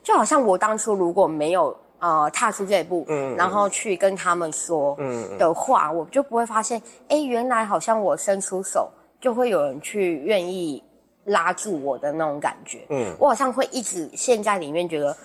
[0.02, 1.76] 就好像我当初如果没有。
[2.00, 4.96] 呃，踏出这一步，嗯，然后去跟他们说
[5.38, 10.82] 的话，我就不会发现，哎，原来好像我伸出手，就会有人去愿意
[11.26, 12.84] 拉住我的那种感觉。
[12.88, 15.16] 嗯，我好像会一直陷在里面，觉得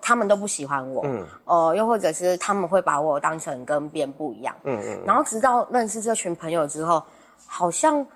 [0.00, 1.02] 他们都不喜欢我。
[1.04, 4.54] 嗯，呃，又或者是他们会把我当成跟别人不一样。
[4.64, 7.02] 嗯嗯，然后直到认识这群朋友之后，
[7.46, 8.06] 好像。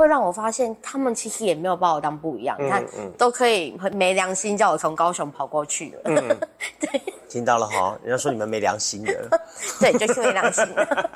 [0.00, 2.84] 会让我发现，他们其实也没有把我当不一样，你看
[3.18, 6.00] 都可以没良心叫我从高雄跑过去了。
[6.06, 6.28] 嗯，
[6.80, 9.28] 对，听到了哈，人家说你们没良心的，
[9.78, 10.64] 对，就是没良心。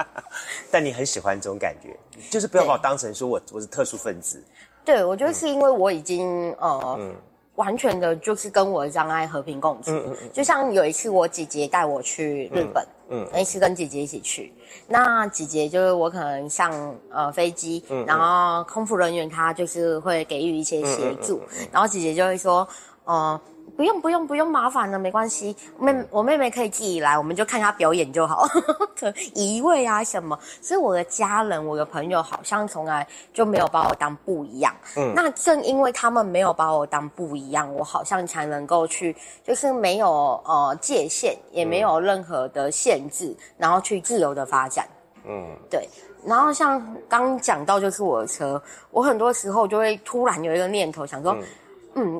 [0.70, 1.96] 但你很喜欢这种感觉，
[2.30, 4.44] 就是不要把我当成说我我是特殊分子。
[4.84, 6.98] 对，我觉得是因为我已经呃。
[7.56, 9.90] 完全的就是跟我的障碍和平共处。
[9.90, 10.30] 嗯嗯嗯。
[10.32, 14.52] 就像有一次我姐姐带我去日本，嗯，那一次跟姐姐一起去，
[14.88, 21.40] 那姐姐就是我可能上呃飞机，嗯，然后空服人员他就是会给予一些协助，
[21.70, 22.66] 然后姐姐就会说，
[23.04, 23.40] 呃，
[23.76, 28.46] 不用不用不用麻烦了，没关系，妹我妹妹可以自己来，我们就看她表演就好。
[29.34, 34.72] 移位啊什么，所以我的家人、我的朋友好像从来就没有把我当不一样。
[34.96, 40.08] 嗯，那正因为他们没有把我当不一样，我好像才能够去，就是没有
[40.44, 44.86] 呃界限，也没有任何的限制，然后去自由的发展。
[45.26, 45.88] 嗯，对。
[46.24, 51.32] 然后像刚讲到就是我的车，我很多时候就会突然有一个念头，想说。
[51.34, 51.42] 嗯，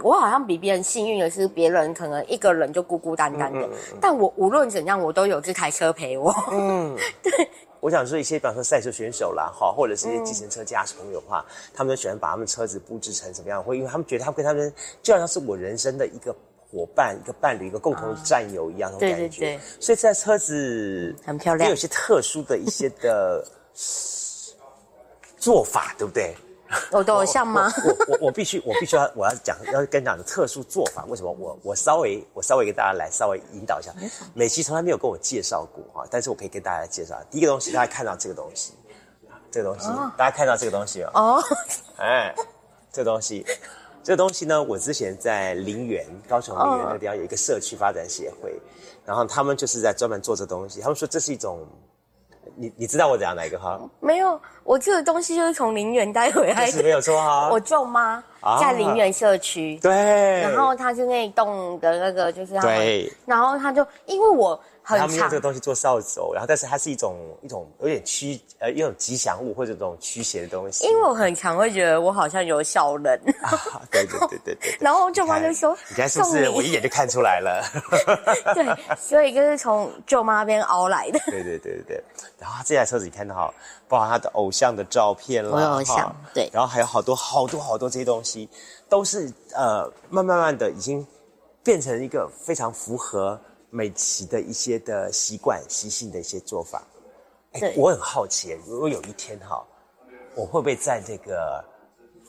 [0.03, 3.69] 我好像比别人幸运的是，别人可能一个人就孤孤单单的，
[4.01, 6.35] 但我无论怎样，我都有这台车陪我。
[6.51, 7.33] 嗯， 对。
[7.81, 11.45] 我想说一些，比方说赛车选手啦，哈，或者是一些计程车驾驶朋友的话，
[11.75, 13.63] 他们都喜欢把他们车子布置成什么样？
[13.63, 14.73] 会因为他们觉得他们跟他们
[15.03, 16.35] 就好像是我人生的一个
[16.71, 19.17] 伙伴、一个伴侣、一个共同的战友一样的感觉。
[19.17, 19.61] 对对对。
[19.79, 23.45] 所以这台车子很漂亮，有些特殊的一些的
[25.37, 26.35] 做法，对不对？
[26.91, 27.73] 我的偶像吗？
[27.85, 31.31] 我我我必须我必须要我要讲要跟讲的特殊做法，为什么？
[31.33, 33.93] 我我稍微我稍微给大家来稍微引导一下。
[34.35, 37.21] 美琪从来没有跟我介绍过哈，但是我可以跟大家介绍。
[37.31, 38.75] 第一个东西，大家看到这个东西，
[39.51, 41.43] 这个东西，大家看到这个东西哦。
[41.99, 42.35] 哎，
[42.93, 43.45] 这个东西，
[44.03, 48.61] 这个东西呢，我之前在林园高雄林园那个地方有一个社区发展协会，
[49.05, 51.67] 然后他们就是在专门做这东西，他们说这是一种。
[52.57, 53.81] 你你知道我讲哪一个哈？
[53.99, 57.49] 没有，我这个东西就是从林园带回来的，没有错啊。
[57.51, 58.23] 我舅妈
[58.61, 59.93] 在林园社区，对，
[60.41, 64.59] 然后他是那栋的那个，就是对，然后他就因为我。
[64.85, 70.85] 他们用这个东西做扫帚，然后但是它是一种一种有点驱呃一种吉祥物或者这种驱邪的东西。
[70.87, 73.19] 因为我很常会觉得我好像有小人。
[73.91, 74.77] 对对对对对。
[74.79, 77.65] 然后舅妈就说：“你看是不是我一眼就看出来了？”
[78.55, 81.19] 对，所以就是从舅妈那边熬来的。
[81.27, 82.05] 对对对对对。
[82.39, 83.55] 然后这台车子你看到哈，
[83.89, 86.51] 包括他的偶像的照片啦，我偶像对。
[86.53, 88.49] 然后还有好多好多好多这些东西，
[88.89, 91.07] 都是呃慢慢慢的已经
[91.63, 93.41] 变成一个非常符合。
[93.75, 96.81] 美琪的一些的习惯、习性的一些做法，
[97.55, 99.67] 哎，我很好奇，如果有一天哈，
[100.37, 101.65] 我会不会在这个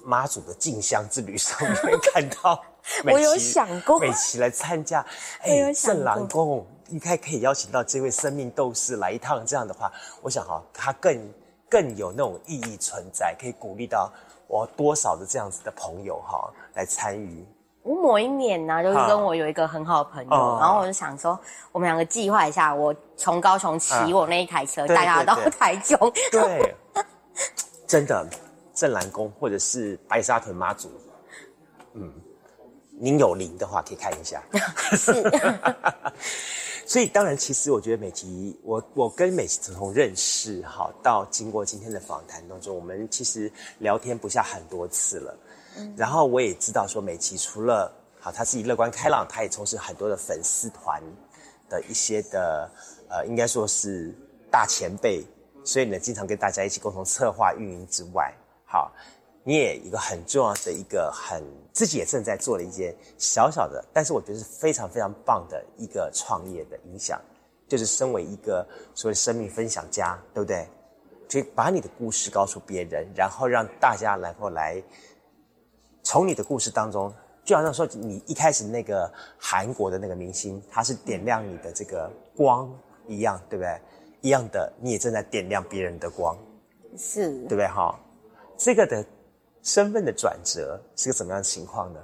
[0.03, 2.59] 妈祖的进香之旅上面看到？
[3.05, 5.05] 我有想过，美琪来参加，
[5.41, 9.45] 哎，圣郎公应该可以邀请到这位生命斗士来一趟。
[9.45, 9.91] 这样的话，
[10.23, 11.31] 我想哈，他更
[11.69, 14.11] 更有那种意义存在，可以鼓励到
[14.47, 17.45] 我多少的这样子的朋友哈来参与。
[17.85, 21.39] 我某一年呢，就是跟我有一个很好的朋友，然后我就想说，
[21.71, 25.95] 我们两个计划一下，我从高雄骑我那一台车带他到台中。
[26.31, 26.75] 对，
[27.85, 28.27] 真的，
[28.73, 30.89] 镇南宫或者是白沙屯妈祖，
[31.93, 32.11] 嗯，
[32.89, 34.41] 您有灵的话可以看一下。
[34.97, 35.13] 是。
[36.87, 45.37] 所以当然，其实我觉得美琪，我我跟美琪从认识好到经过今天的访谈当中，我们其实聊天不下很多次了。
[45.95, 50.99] 然后我也知道说，美琪除了好，他自己乐观开朗，他也从事很多的粉丝团
[51.69, 52.69] 的一些的
[53.07, 54.11] 呃，应该说是
[54.49, 55.23] 大前辈，
[55.63, 58.33] 所以呢，经常跟大家一起共同策划运营之外，
[58.65, 58.91] 好，
[59.43, 67.21] 你也一个很重要的一个很自己也正在做的一件小小的，但是我觉得是非常非常棒的一个创业的影响，
[67.67, 70.67] 就是身为一个所谓生命分享家，对不对？
[71.27, 74.81] 就把你的故事告诉别人，然后让大家能够来。
[76.05, 77.11] 从你的故事当中，
[77.43, 82.71] 就好像说你一开始那个韩国的那个明星，他是点亮你的这个光
[83.07, 83.81] 一样，对不对？
[84.21, 86.37] 一样的，你也正在点亮别人的光，
[86.95, 87.67] 是，对不对？
[87.67, 87.99] 哈，
[88.55, 89.03] 这个的
[89.63, 91.99] 身份的转折是个怎么样的情况呢？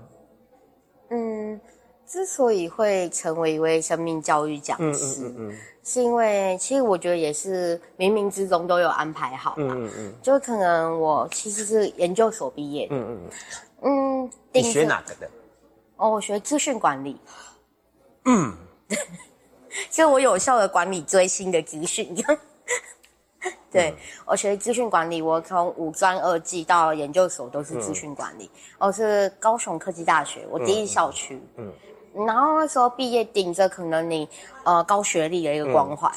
[1.10, 1.62] 嗯，
[2.08, 13.30] 之所以会成为一位生命教育讲师，嗯嗯嗯，是因为其实我觉得也是冥冥之中都有安排好嘛，嗯嗯，就可能我其实是研究所毕业，嗯嗯。
[13.82, 15.30] 嗯，你学哪个的？
[15.98, 17.20] 哦，我学资讯管理。
[18.26, 18.56] 嗯，
[19.90, 22.16] 就我有效的管理最新的资讯。
[23.72, 28.50] 对，我学资讯管理，我从五专二技到研究所都是资讯管理。
[28.78, 31.42] 我是高雄科技大学，我第一校区。
[31.56, 31.72] 嗯，
[32.28, 34.28] 然后那时候毕业顶着可能你
[34.64, 36.12] 呃高学历的一个光环。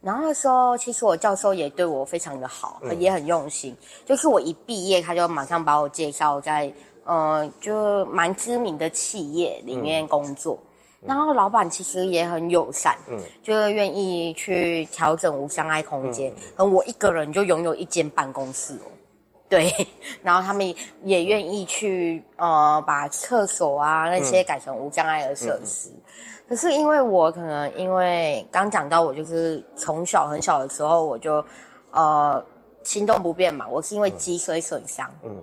[0.00, 3.76] 然后那时候，其实我教授也对我非常的好，也很用心。
[4.04, 6.72] 就是我一毕业，他就马上把我介绍在。
[7.04, 10.58] 呃，就蛮知名的企业里面工作，
[11.00, 18.86] 然后老板其实也很友善，嗯，就愿意去调整无障碍空间，嗯，我一个人就拥有一间办公室哦，
[19.48, 19.72] 对，
[20.22, 25.90] 然后他们也愿意去呃把厕所啊那些改成无障碍的设施，
[26.48, 31.44] 可是因为我可能因为刚讲到我就是从小很小的时候我就
[31.92, 32.44] 呃
[32.82, 35.36] 行动不便嘛，我是因为脊髓损伤，嗯。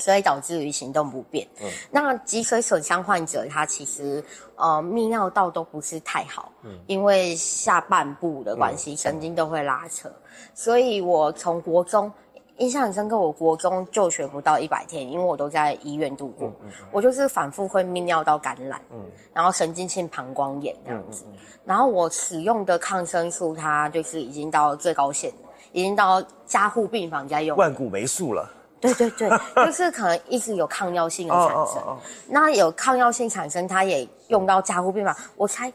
[0.00, 1.46] 所以导致于行动不便。
[1.60, 4.24] 嗯，那脊髓损伤患者他其实
[4.56, 10.10] 呃泌尿道都不是太好，嗯，因为下半部的关系，神经都会拉扯，
[10.54, 12.10] 所以我从国中
[12.56, 16.52] 印象很深刻，我国中就学不到一百天，因为我都在医院度过，
[16.92, 18.98] 我就是反复会泌尿道感染，嗯，
[19.32, 21.24] 然后神经性膀胱炎这样子，
[21.64, 25.32] 然后我使用的抗生素它就是已经到最高限，
[25.72, 28.50] 已经到加护病房在用，万古霉素了。
[28.80, 29.30] 对对对，
[29.64, 31.98] 就是可能一直有抗药性的产生。
[32.28, 35.14] 那有抗药性产生，它也用到加护病房。
[35.36, 35.72] 我才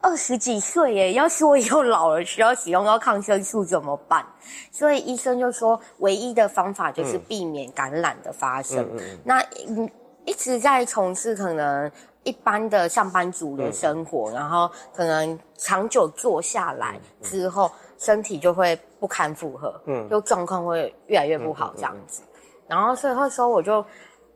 [0.00, 4.24] 二十几岁耶，要是我以后老了需要使用到抗生素怎么办？
[4.70, 8.88] 所以医生就说，唯一的方法就是避免感染的发生。
[9.24, 9.88] 那嗯，
[10.24, 11.90] 一直在从事可能
[12.22, 22.22] 一般的上班族的生活，然后可能长久坐下来之后，身体就会不堪负荷，嗯，就状况会越来越不好这样子。
[22.68, 23.84] 然后，所以那时候我就，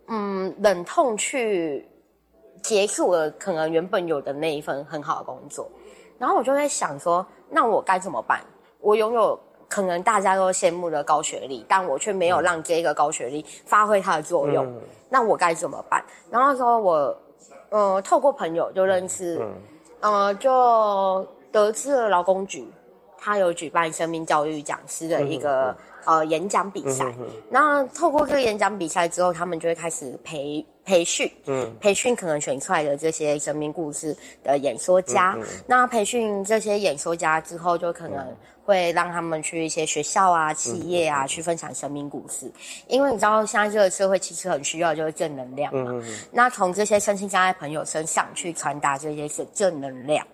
[0.09, 1.89] 嗯，忍痛去
[2.63, 5.71] 结束了可能原本有的那一份很好的工作。
[6.19, 8.41] 然后我就在想说，那我该怎么办？
[8.81, 14.67] 我拥有可能大家都羡慕的高学历，但我却没有让这个高学历发挥它的作用。
[15.09, 16.05] 那我该怎么办？
[16.31, 17.17] 然后说我，
[17.71, 19.41] 呃，透过朋友就认识，
[20.01, 22.67] 呃，就得知了劳工局，
[23.21, 25.77] 他有举办生命教育讲师的一个。
[26.07, 27.05] 呃，演讲比赛，
[27.51, 35.37] 那透过这个演讲比赛之后，他们就会开始培培训，嗯，培训可能选出来的这些生命故事的演说家。
[35.67, 42.51] 那培训这些演说家之后，就可能会让他们去一些学校啊、企业啊去分享生命故事。
[42.89, 46.03] 因为你知道，现在这个社会其实很需要就是正能量嘛。
[46.33, 50.27] 那从这些身心障碍朋友身上去传达这些是正能量。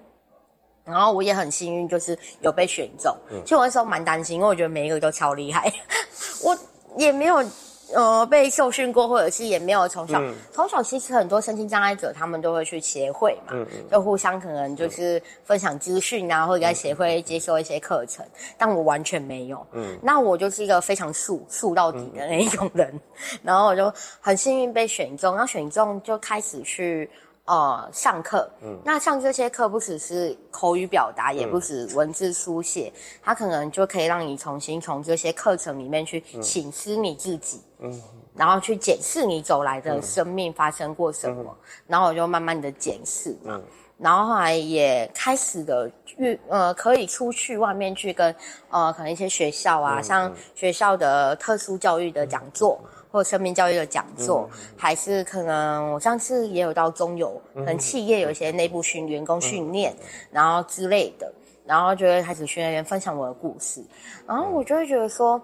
[0.86, 3.12] 然后我也很幸运，就是有被选中。
[3.44, 5.70] 其实我那时候蛮担心，因为我觉得每一个都超厉害。
[6.44, 6.56] 我
[6.96, 7.44] 也没有
[7.92, 10.22] 呃被受训过，或者是也没有从小
[10.52, 13.52] 从小其实很多身心障碍者他们都会去协会嘛，
[13.90, 18.24] 就互相可能就是分享资讯啊，或者在协会接受一些课程。
[18.56, 19.66] 但我完全没有。
[19.72, 23.00] 嗯，那我就是一个非常素素到底的那一种人。
[23.42, 27.10] 然后我就很幸运被选中，然后选中就开始去。
[27.46, 32.92] 呃，上课，嗯，那上这些课不只是口语表达，也不止文字书写，
[33.22, 38.02] 它可能就可以让你重新从这些课程里面去醒思你自己，嗯，
[38.34, 43.62] 然后去检视你走来的生命发生过什么，然后我就慢慢的检视，嗯，
[43.96, 48.34] 然后后来也开始的去，呃，可以出去外面去跟，
[48.70, 52.80] 呃，可能一些学校啊，像学校的特殊教育的讲座。
[53.16, 54.46] 或生命教育的讲座，
[54.76, 59.96] 还是可能我上次也有到中游，可能企业有一些内部训员工训练，
[60.30, 61.32] 然后之类的，
[61.64, 63.82] 然后就会开始训练员分享我的故事，
[64.26, 65.40] 然后我就会觉得说，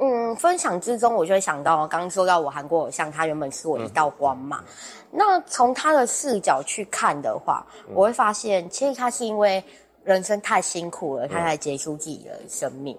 [0.00, 4.62] 嗯，分享之中我就会想到，刚刚说到我韩国偶像，他原本是我一道光嘛，
[5.10, 9.64] 那从他的视角去看的话，我会发现其实他是因为
[10.04, 12.94] 人生太辛苦了，他才结束自己的生命，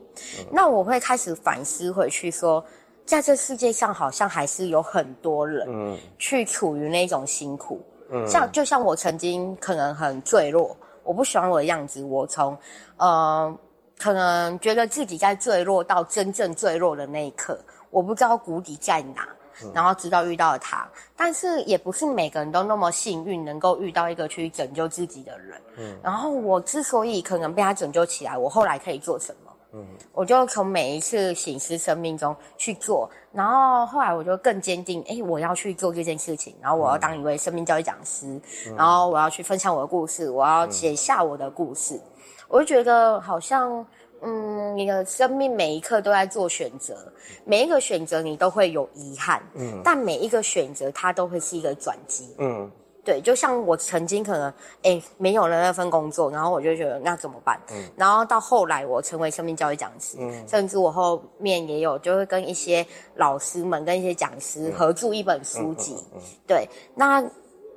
[0.51, 2.65] 那我会开始反思回去说。
[3.05, 7.79] 在这世界上，好像还是有很多人，嗯，去处于那种辛苦，
[8.09, 12.57] 嗯，像就像我曾经可能很坠落，我不喜欢我的样子，我从，
[12.97, 13.55] 呃，
[13.99, 17.59] 可能觉得自己在坠落到真正坠落的那一刻，
[17.91, 19.27] 我不知道谷底在哪，
[19.71, 29.44] 然后直到遇到了他，但是也不是每个人都那么幸运，能够遇到一个去拯救自己的人，嗯，然后我之所以可能被他拯救起来，我后来可以做什么？
[29.75, 38.39] 嗯，我就从每一次醒思生命中去做，然后后来我就更坚定，哎，我要去做这件事情，然后我要当一位生命教育讲师，
[38.77, 41.99] 然后我要去分享我的故事，我要写下我的故事。
[42.47, 43.85] 我就觉得好像，
[44.21, 47.11] 嗯，你的生命每一刻都在做选择，
[47.43, 52.71] 每一个选择你都会有遗憾，嗯，但每一个选择它都会是一个转机，嗯。
[53.05, 54.51] 对，就像我曾经可能
[54.81, 57.57] 哎没有了那份工作，然后我就觉得那怎么办？
[57.71, 62.85] 嗯，然后到后来我成为生命教育讲师，嗯，甚至我后面也有就会跟一些
[63.15, 67.23] 老师们、跟一些讲师合著一本书籍，嗯，对，那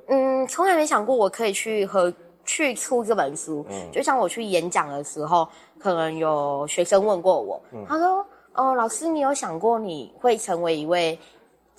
[0.07, 2.11] 嗯，从来没想过我可以去和
[2.43, 8.25] 去出这本书，嗯，就像我去演讲的时候，可能有学生问过我，他说
[8.55, 11.17] 哦，老师，你有想过你会成为一位？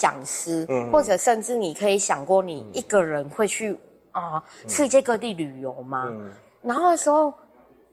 [0.00, 3.78] 讲师，或者甚至你可以想过，你一个人会去
[4.12, 6.10] 啊世界各地旅游吗？
[6.62, 7.34] 然后的时候，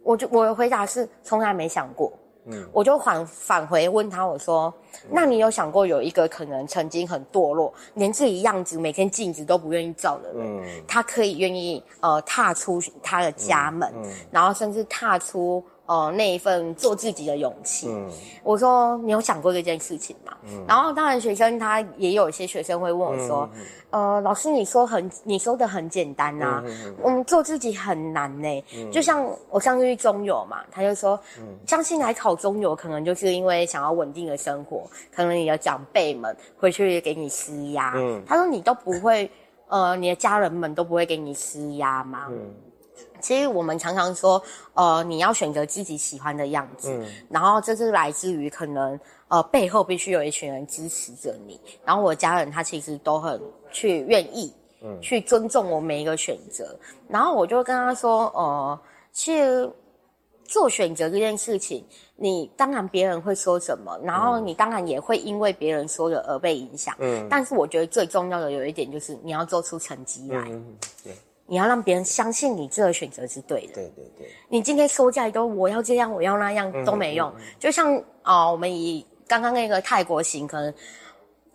[0.04, 2.14] 我就我的回答是从来没想过。
[2.50, 4.74] 嗯，我就返返回问他，我说：
[5.10, 13.92] 那你有想过有一个可能曾经很堕落，连自己样子每天镜子都不愿意照的人，他可以愿意呃踏出他的家门，
[14.32, 17.90] 然后甚至踏出呃那一份做自己的勇气。
[18.44, 20.34] 我说你有想过这件事情吗？
[20.68, 23.50] 然后当然学生他也有一些学生会问我说，
[23.90, 26.64] 呃，老师你说很你说的很简单呐，
[27.02, 28.64] 我们做自己很难呢。
[28.92, 31.20] 就像我上次去中游嘛，他就说，
[31.66, 34.84] 相信来考中游可能就是因为想要稳定的生活，
[35.14, 37.96] 可能你的长辈们回去给你施压。
[38.26, 39.30] 他说你都不会，
[39.68, 42.28] 呃，你的家人们都不会给你施压吗？
[43.20, 44.42] 其实我们常常说，
[44.74, 53.42] 呃，你要选择自己喜欢的样子，然后这是来自于可能，呃，背后必须有一群人支持着你，然后我家人他其实都很
[53.72, 58.80] 去愿意，嗯，去尊重我每一个选择，然后我就跟他说，呃，
[59.12, 59.70] 其实
[60.46, 71.14] 做选择这件事情，你当然别人会说什么，然后你当然也会因为别人说的而被影响，嗯，但是我觉得最重要的有一点就是你要做出成绩来，嗯对。
[71.48, 73.74] 你要让别人相信你这个选择是对的。
[73.74, 74.30] 对对对。
[74.50, 77.34] 你今天说再多，我要这样，我要那样都没用。
[77.58, 80.74] 就像啊，我们以刚刚那个泰国行，可能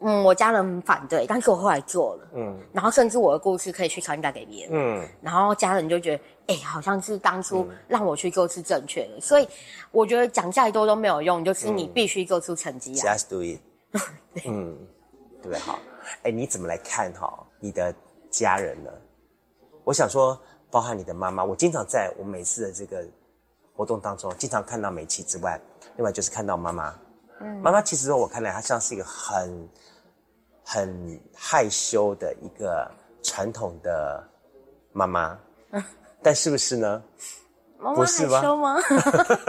[0.00, 2.28] 嗯，我家人反对，但是我后来做了。
[2.34, 2.58] 嗯。
[2.72, 4.70] 然后甚至我的故事可以去传达给别人。
[4.72, 5.08] 嗯。
[5.20, 9.20] 然后家人就觉得，哎，好像是当初让我去做是正确的。
[9.20, 9.46] 所以
[9.90, 13.14] 我觉得讲再多都没有用，就是你必须做出成绩啊。
[13.14, 13.60] Just do it。
[14.46, 14.76] 嗯，
[15.42, 15.78] 对，好。
[16.22, 17.94] 哎，你怎么来看哈你的
[18.30, 18.90] 家人呢？
[19.84, 23.04] 我想说，包含你的妈妈，我经常在我每次的这个
[23.74, 25.60] 活动当中，经常看到美琪之外，
[25.96, 26.94] 另外就是看到妈妈。
[27.40, 29.68] 嗯，妈妈其实我看来，她像是一个很
[30.64, 32.90] 很害羞的一个
[33.22, 34.22] 传统的
[34.92, 35.38] 妈妈，
[36.22, 37.02] 但是不是呢？
[37.82, 38.06] 妈妈害
[38.40, 38.76] 羞吗？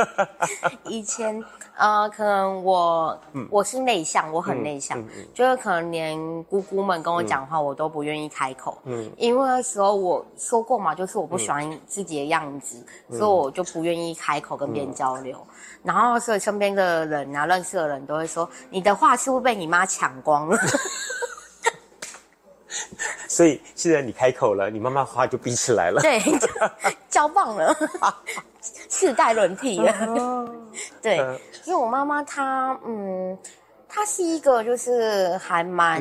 [0.86, 1.44] 以前
[1.78, 3.20] 呃，可能我
[3.50, 5.04] 我是内向，我很内向，
[5.34, 8.78] 就是可能连姑姑们跟我讲话，我都不愿意开口。
[8.86, 15.40] 嗯，因为那时候我说过嘛，就是我不喜欢自己的样子，所以我就不愿意开口跟别人交流。
[15.84, 20.58] 然后所以身边的人啊，认识的人都会说，你的话是不是被你妈抢光了？
[23.34, 26.00] 所以现在你开口了，你妈妈话就逼起来了。
[26.02, 26.22] 对，
[27.10, 27.76] 交棒了，
[28.90, 29.80] 世代轮替。
[29.82, 30.48] 了。
[31.02, 31.18] 对，
[31.66, 33.36] 因为我妈妈她，嗯，
[33.90, 36.00] 她是一个就是还蛮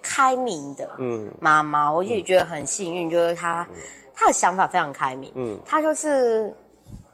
[0.00, 3.66] 开明的，嗯，妈妈，我也觉得很幸运，就是她，
[4.14, 6.54] 她的想法非常开明，嗯，她就是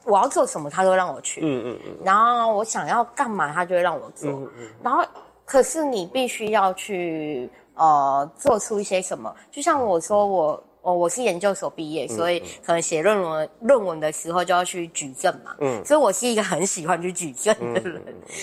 [0.05, 5.03] 我要做什么，她都让我去，嗯嗯嗯，然后我想要干嘛，她就会让我做，嗯嗯，然后
[5.47, 7.49] 可是你必须要去。
[7.81, 9.35] 呃，做出一些什么？
[9.51, 15.57] 就像我说，我哦，我是研究所毕业，所以可能写论文论文的时候就要去举证嘛。
[15.61, 18.03] 嗯，所以我是一个很喜欢去举证的人，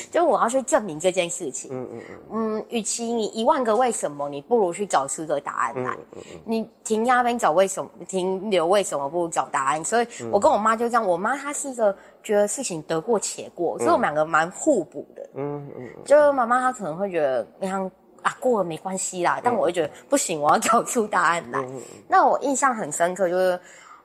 [0.09, 1.69] 就我要去证明这件事情。
[1.71, 2.57] 嗯嗯嗯。
[2.57, 5.95] 嗯，与其你一万个为什么，你不如去找出个答案来。
[6.43, 9.85] 你停压边找为什么，停留为什么不如找答案？
[9.85, 15.29] 所以我跟我妈就这样，我妈她是一个觉得事情得过且过，所以我们两个蛮互补的。
[15.35, 15.89] 嗯嗯。
[16.03, 17.91] 就妈妈她可能会觉得那样。
[18.27, 21.65] 啊，过了没关系啦，但我会觉得不行，我要找出答案来。
[22.09, 23.57] 那我印象很深刻，就是，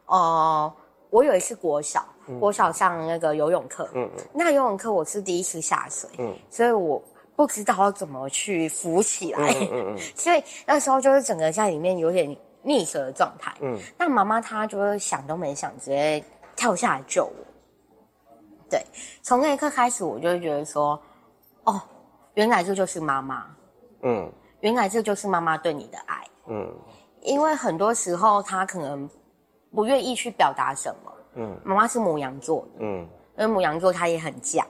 [0.06, 0.72] 呃，
[1.10, 2.06] 我有一次国小，
[2.38, 3.88] 国小上那个游泳课，
[4.32, 7.02] 那游泳课我是第一次下水，嗯，所以我
[7.34, 12.28] 不知道要怎么去浮起来，嗯嗯， 所以那时候就是整个在里面有点
[12.64, 16.22] 溺水的状态，嗯，那妈妈她就是想都没想，直接
[16.54, 17.34] 跳下来救我。
[18.70, 18.80] 对，
[19.20, 21.02] 从那一刻开始，我就会觉得说，
[21.64, 21.82] 哦，
[22.34, 23.46] 原来这就是妈妈。
[24.02, 24.30] 嗯，
[24.60, 26.24] 原来这就是妈妈对你的爱。
[26.48, 26.72] 嗯，
[27.22, 29.08] 因为很多时候她可能
[29.74, 31.12] 不愿意去表达什么。
[31.34, 32.66] 嗯，妈妈是母羊座。
[32.78, 34.62] 嗯，因为母羊座她也很犟，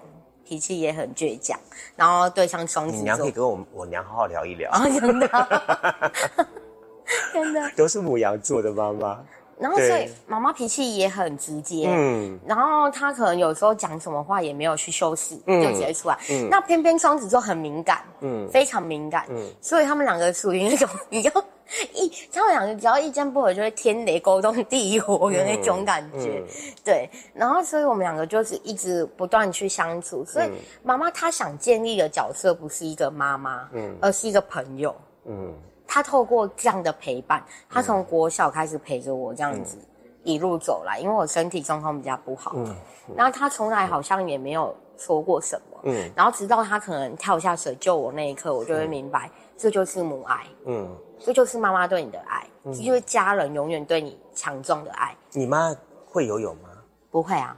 [0.44, 1.58] 脾气也很倔强，
[1.96, 4.70] 然后对上双子座，娘可以跟我我娘好好聊一聊。
[5.00, 5.28] 真的，
[7.32, 9.24] 真的都是母羊座的妈妈。
[9.58, 16.18] 然后，所以妈妈脾气也很直接，嗯，然后她可能有时候讲什么话也没有去修饰，就直接出来。
[16.30, 21.30] 嗯，那偏偏双子座很敏感，嗯，非常敏感，嗯，所以他们两个属于那种比较
[21.94, 26.42] 一，他们两个只要意见不合就会天雷勾动地火的那种感觉，
[26.84, 27.08] 对。
[27.32, 30.24] 然后，所以我们两个就是一直不断去相处。
[30.24, 30.50] 所以
[30.82, 34.94] 妈妈她想建立的角色不是一个妈妈，嗯，而是一个朋友，
[35.26, 35.54] 嗯。
[35.94, 39.76] 他透过这样的陪伴，他从国小开始陪着我这样子
[40.24, 42.74] 一路走来，因为我身体状况比较不好，嗯，
[43.14, 55.14] 然后他从来好像也没有说过什么，嗯，然后直到他可能跳下水救我那一刻，我就会明白，这就是母爱，嗯，这就是妈妈对你的爱，这就是家人永远对你强壮的爱。
[55.32, 55.76] 你妈
[56.06, 56.70] 会游泳吗？
[57.10, 57.54] 不会啊，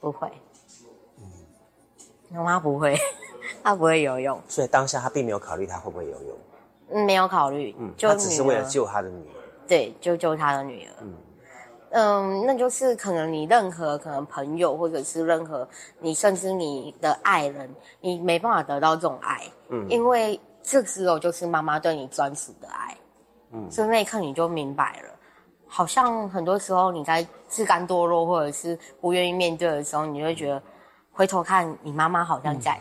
[0.00, 0.32] 不会，
[1.18, 2.96] 嗯，我妈不会，
[3.62, 6.38] 她不会游泳，所以当下她并没有考虑她会不会游泳。
[6.90, 9.34] 嗯，没有考虑，嗯，就只是为了救他的女儿，
[9.66, 11.14] 对，就救他的女儿，嗯，
[11.90, 15.68] 嗯，那就是可能你任何可能朋友，或者是任何
[16.00, 17.68] 你，甚至你的爱人，
[18.00, 22.96] 你没办法得到这种爱，嗯，因为这只有就是妈妈对你专属的爱，
[23.52, 25.10] 嗯，所以那一刻你就明白了，
[25.66, 30.62] 好像很多时候你在自甘堕落或者是不愿意面对的时候，你就会觉得
[31.18, 32.80] 回头看你妈妈好像在，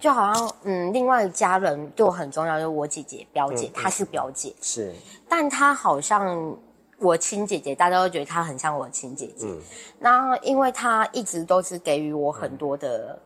[0.00, 4.92] 就好像嗯，另外家人对我很重要，就是我姐姐表姐，她是表姐，是，
[5.28, 6.56] 但她好像。
[6.98, 9.46] 我亲姐姐，大家都觉得她很像我亲姐姐。
[9.46, 9.60] 嗯，
[9.98, 13.18] 那因为她一直都是给予我很多的。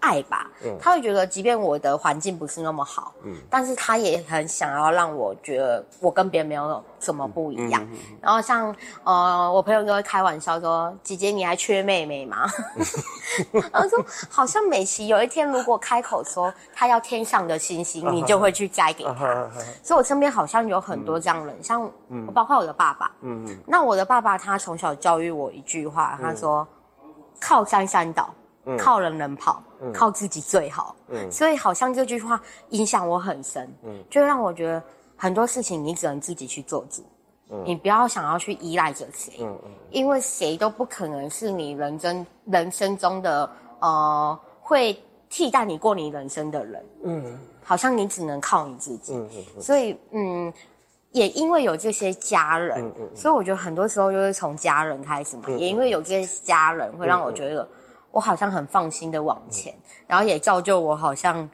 [0.00, 7.86] 爱吧，他会觉得，即便我的环境不是那么好，嗯，但是他也很想要让我觉得我跟别人没有什么不一样。
[8.20, 12.46] 然后像呃，我朋友都会开玩笑说：“姐姐，你还缺妹妹吗？”
[13.72, 19.48] 然后说，好像美琪有一天如果开口说她要天上的星星， 你就会去摘给她。
[19.82, 21.90] 所以，我身边好像有很多这样人，像
[22.32, 23.10] 包括我的爸爸。
[23.22, 23.58] 嗯嗯。
[23.66, 26.66] 那我的爸爸他从小教育我一句话，他说
[27.40, 28.32] ：“靠山山倒。”
[28.76, 29.62] 靠人人跑，
[29.94, 30.94] 靠自己最好。
[31.08, 32.40] 嗯，所以好像这句话
[32.70, 33.66] 影响我很深。
[33.84, 34.82] 嗯，就让我觉得
[35.16, 37.02] 很多事情你只能自己去做主。
[37.50, 39.34] 嗯，你不要想要去依赖着谁。
[39.40, 45.00] 嗯嗯，因为谁都不可能是你人生人生中的呃会
[45.30, 46.84] 替代你过你人生的人。
[47.04, 49.14] 嗯，好像你只能靠你自己。
[49.14, 50.52] 嗯嗯，所以嗯，
[51.12, 55.44] 也因为有这些家人，所以我觉得很多时候就是从家人开始嘛。
[55.48, 57.66] 也因为有这些家人，会让我觉得。
[58.18, 59.72] 我好像很放心的往前，
[60.08, 61.48] 然后也造就我好像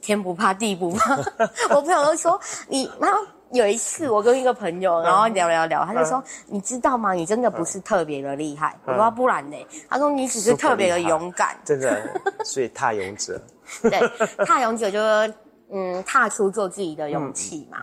[0.00, 1.16] 天不怕地不怕。
[1.74, 3.18] 我朋友都说你，然后
[3.50, 7.14] 有一次我跟一个朋友，然后聊聊聊，他就说你知道吗？
[7.14, 8.78] 你真的不是特别的厉害。
[8.84, 9.56] 我说不然呢？
[9.90, 11.56] 他说你只是特别的勇敢。
[11.64, 12.00] 真的，
[12.44, 13.42] 所以踏勇者。
[13.82, 13.98] 对，
[14.46, 15.34] 踏勇者就是
[15.72, 17.78] 嗯，踏出做自己的勇气嘛。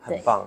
[0.00, 0.42] 很棒，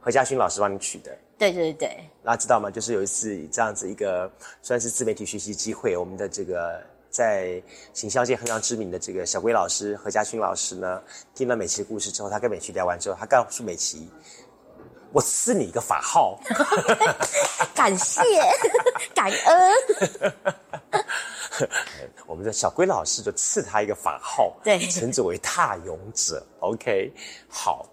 [0.00, 1.16] 何家勋老师帮你取的。
[1.38, 1.88] 对对对，
[2.22, 2.70] 大家知道吗？
[2.70, 4.30] 就是有一次这样子一个
[4.60, 7.62] 算是自媒体学习机会，我们的这个在
[7.94, 11.02] 行销界非常知名的这个小龟老师何家勋老师呢，
[11.34, 14.06] 听了美琪的故事之后，他跟美琪聊完之后，他告诉美琪
[15.12, 16.38] ：“我赐你一个法号。
[17.74, 18.20] ”感谢，
[19.14, 19.74] 感恩。
[22.26, 26.46] 我们的小龟老师就赐他一个法号，对，称之为踏勇者。
[26.60, 27.10] OK，
[27.48, 27.86] 好。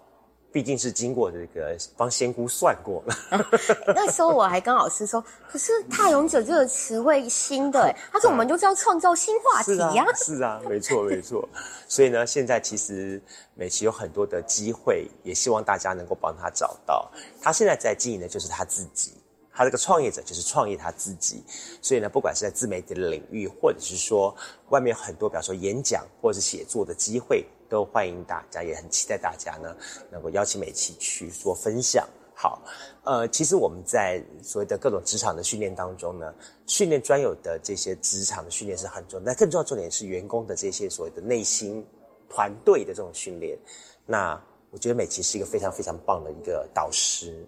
[0.50, 3.16] 毕竟是经过这个帮仙姑算过了。
[3.94, 11.46] 那时候我还跟老师说：“可是‘太勇者’这个词汇新的， 他说我们就是要创造新话题呀。” 是啊，没错没错。
[11.86, 13.22] 所以呢，现在其实
[13.54, 17.10] 美琪有很多的机会，也希望大家能够帮他找到。
[17.42, 19.12] 他现在在经营的就是他自己，
[19.52, 21.44] 他这个创业者就是创业他自己。
[21.82, 24.34] 所以呢，不管是在自媒体的领域，或者是说
[24.70, 27.46] 外面很多，比方说演讲或者是写作的机会。
[27.68, 29.76] 都欢迎大家，也很期待大家呢，
[30.10, 32.08] 能够邀请美琪去做分享。
[32.34, 32.62] 好，
[33.02, 36.32] 呃，其实我们在所谓的各种职场的训练当中呢，
[36.66, 41.84] 训练专有的这些职场的训练是很重要，但更重要重点是员工的这些所谓的内心
[42.28, 43.58] 团队的这种训练。
[44.06, 44.40] 那
[44.70, 47.44] 我觉得美琪是一个非常非常棒的一个导师。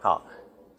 [0.00, 0.22] 好，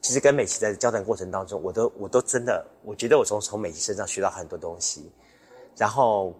[0.01, 5.11] 其实跟美琪在交谈过程当中，我都我都真的，我觉得我从从美琪身上学到很多东西，
[5.77, 6.33] 然后。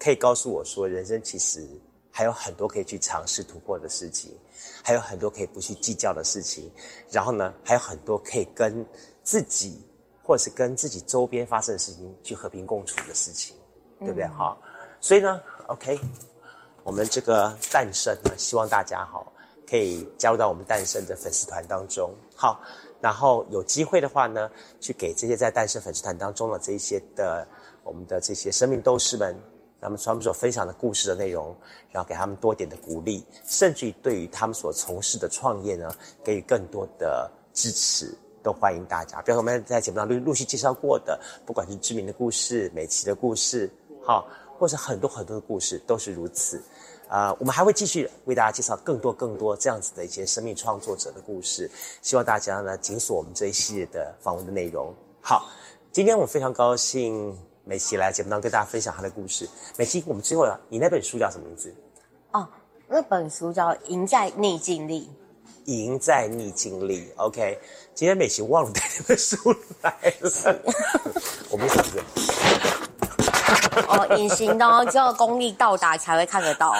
[0.00, 1.68] 可以告诉我说，人生其实
[2.10, 4.34] 还有很多可以去尝试突破的事情，
[4.82, 6.72] 还有很多可以不去计较的事情，
[7.10, 8.84] 然后呢，还有很多可以跟
[9.22, 9.86] 自己
[10.22, 13.54] 或者是跟自己周边发生的事情去和平共处的事情，
[13.98, 14.26] 对不对？
[14.26, 14.58] 好，
[15.00, 16.00] 所以呢，OK，
[16.82, 19.22] 我们这个诞生呢，希望大家哈
[19.68, 22.58] 可以加入到我们诞生的粉丝团当中，好，
[23.02, 27.46] 然后有机会的话呢，去给这些在诞生粉丝团当中的这一些的
[27.84, 29.38] 我们的这些生命斗士们。
[29.80, 31.56] 他们他们所分享的故事的内容，
[31.90, 35.90] 然后给他们多点的鼓励，甚至于对于他们所从事的创业呢，
[36.22, 39.22] 给予更多的支持，都欢迎大家。
[39.22, 43.70] 比如我们在节目上陆陆续介绍过的，不管是知名的故事、美琪的故事，
[44.04, 44.28] 好，
[44.58, 46.62] 或者很多很多的故事，都是如此。
[47.08, 51.68] 啊，我们还会继续为大家介绍更多更多这样子的一些生命创作者的故事，
[52.02, 54.94] 希望大家呢紧锁我们这一系列的访问的内容。
[55.20, 55.50] 好，
[55.90, 57.49] 今天我非常高兴。
[57.70, 59.48] 美琪来节目当中跟大家分享她的故事。
[59.76, 61.72] 美琪，我们最后啊，你那本书叫什么名字？
[62.32, 62.48] 哦，
[62.88, 65.08] 那本书叫《赢在逆境里》。
[65.72, 67.56] 赢在逆境里，OK。
[67.94, 69.36] 今天美琪忘了带那本书
[69.82, 70.60] 来了，
[71.48, 71.84] 我们是不
[72.18, 72.39] 是？
[73.88, 76.74] 哦，隐形的哦，只有功力到达才会看得到。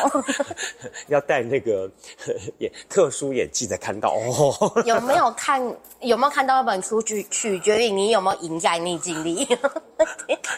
[1.09, 1.90] 要戴那个
[2.59, 4.72] 眼特殊眼镜才看到哦。
[4.86, 5.61] 有没有看？
[6.01, 7.03] 有没有看到一本书？
[7.03, 9.46] 取取决于你有没有赢在逆境里。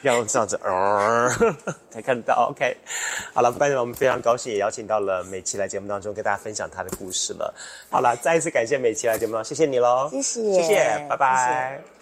[0.02, 1.28] 要这样子，呃，
[1.90, 2.48] 才看到。
[2.50, 2.76] OK，
[3.34, 7.52] 好了，班长，我们非常高兴，也邀请到了美琪来节目当中跟大家分享她的故事了。
[7.90, 12.01] 好了，再一次感谢美琪来节目，谢谢你喽，谢谢，谢谢，拜拜。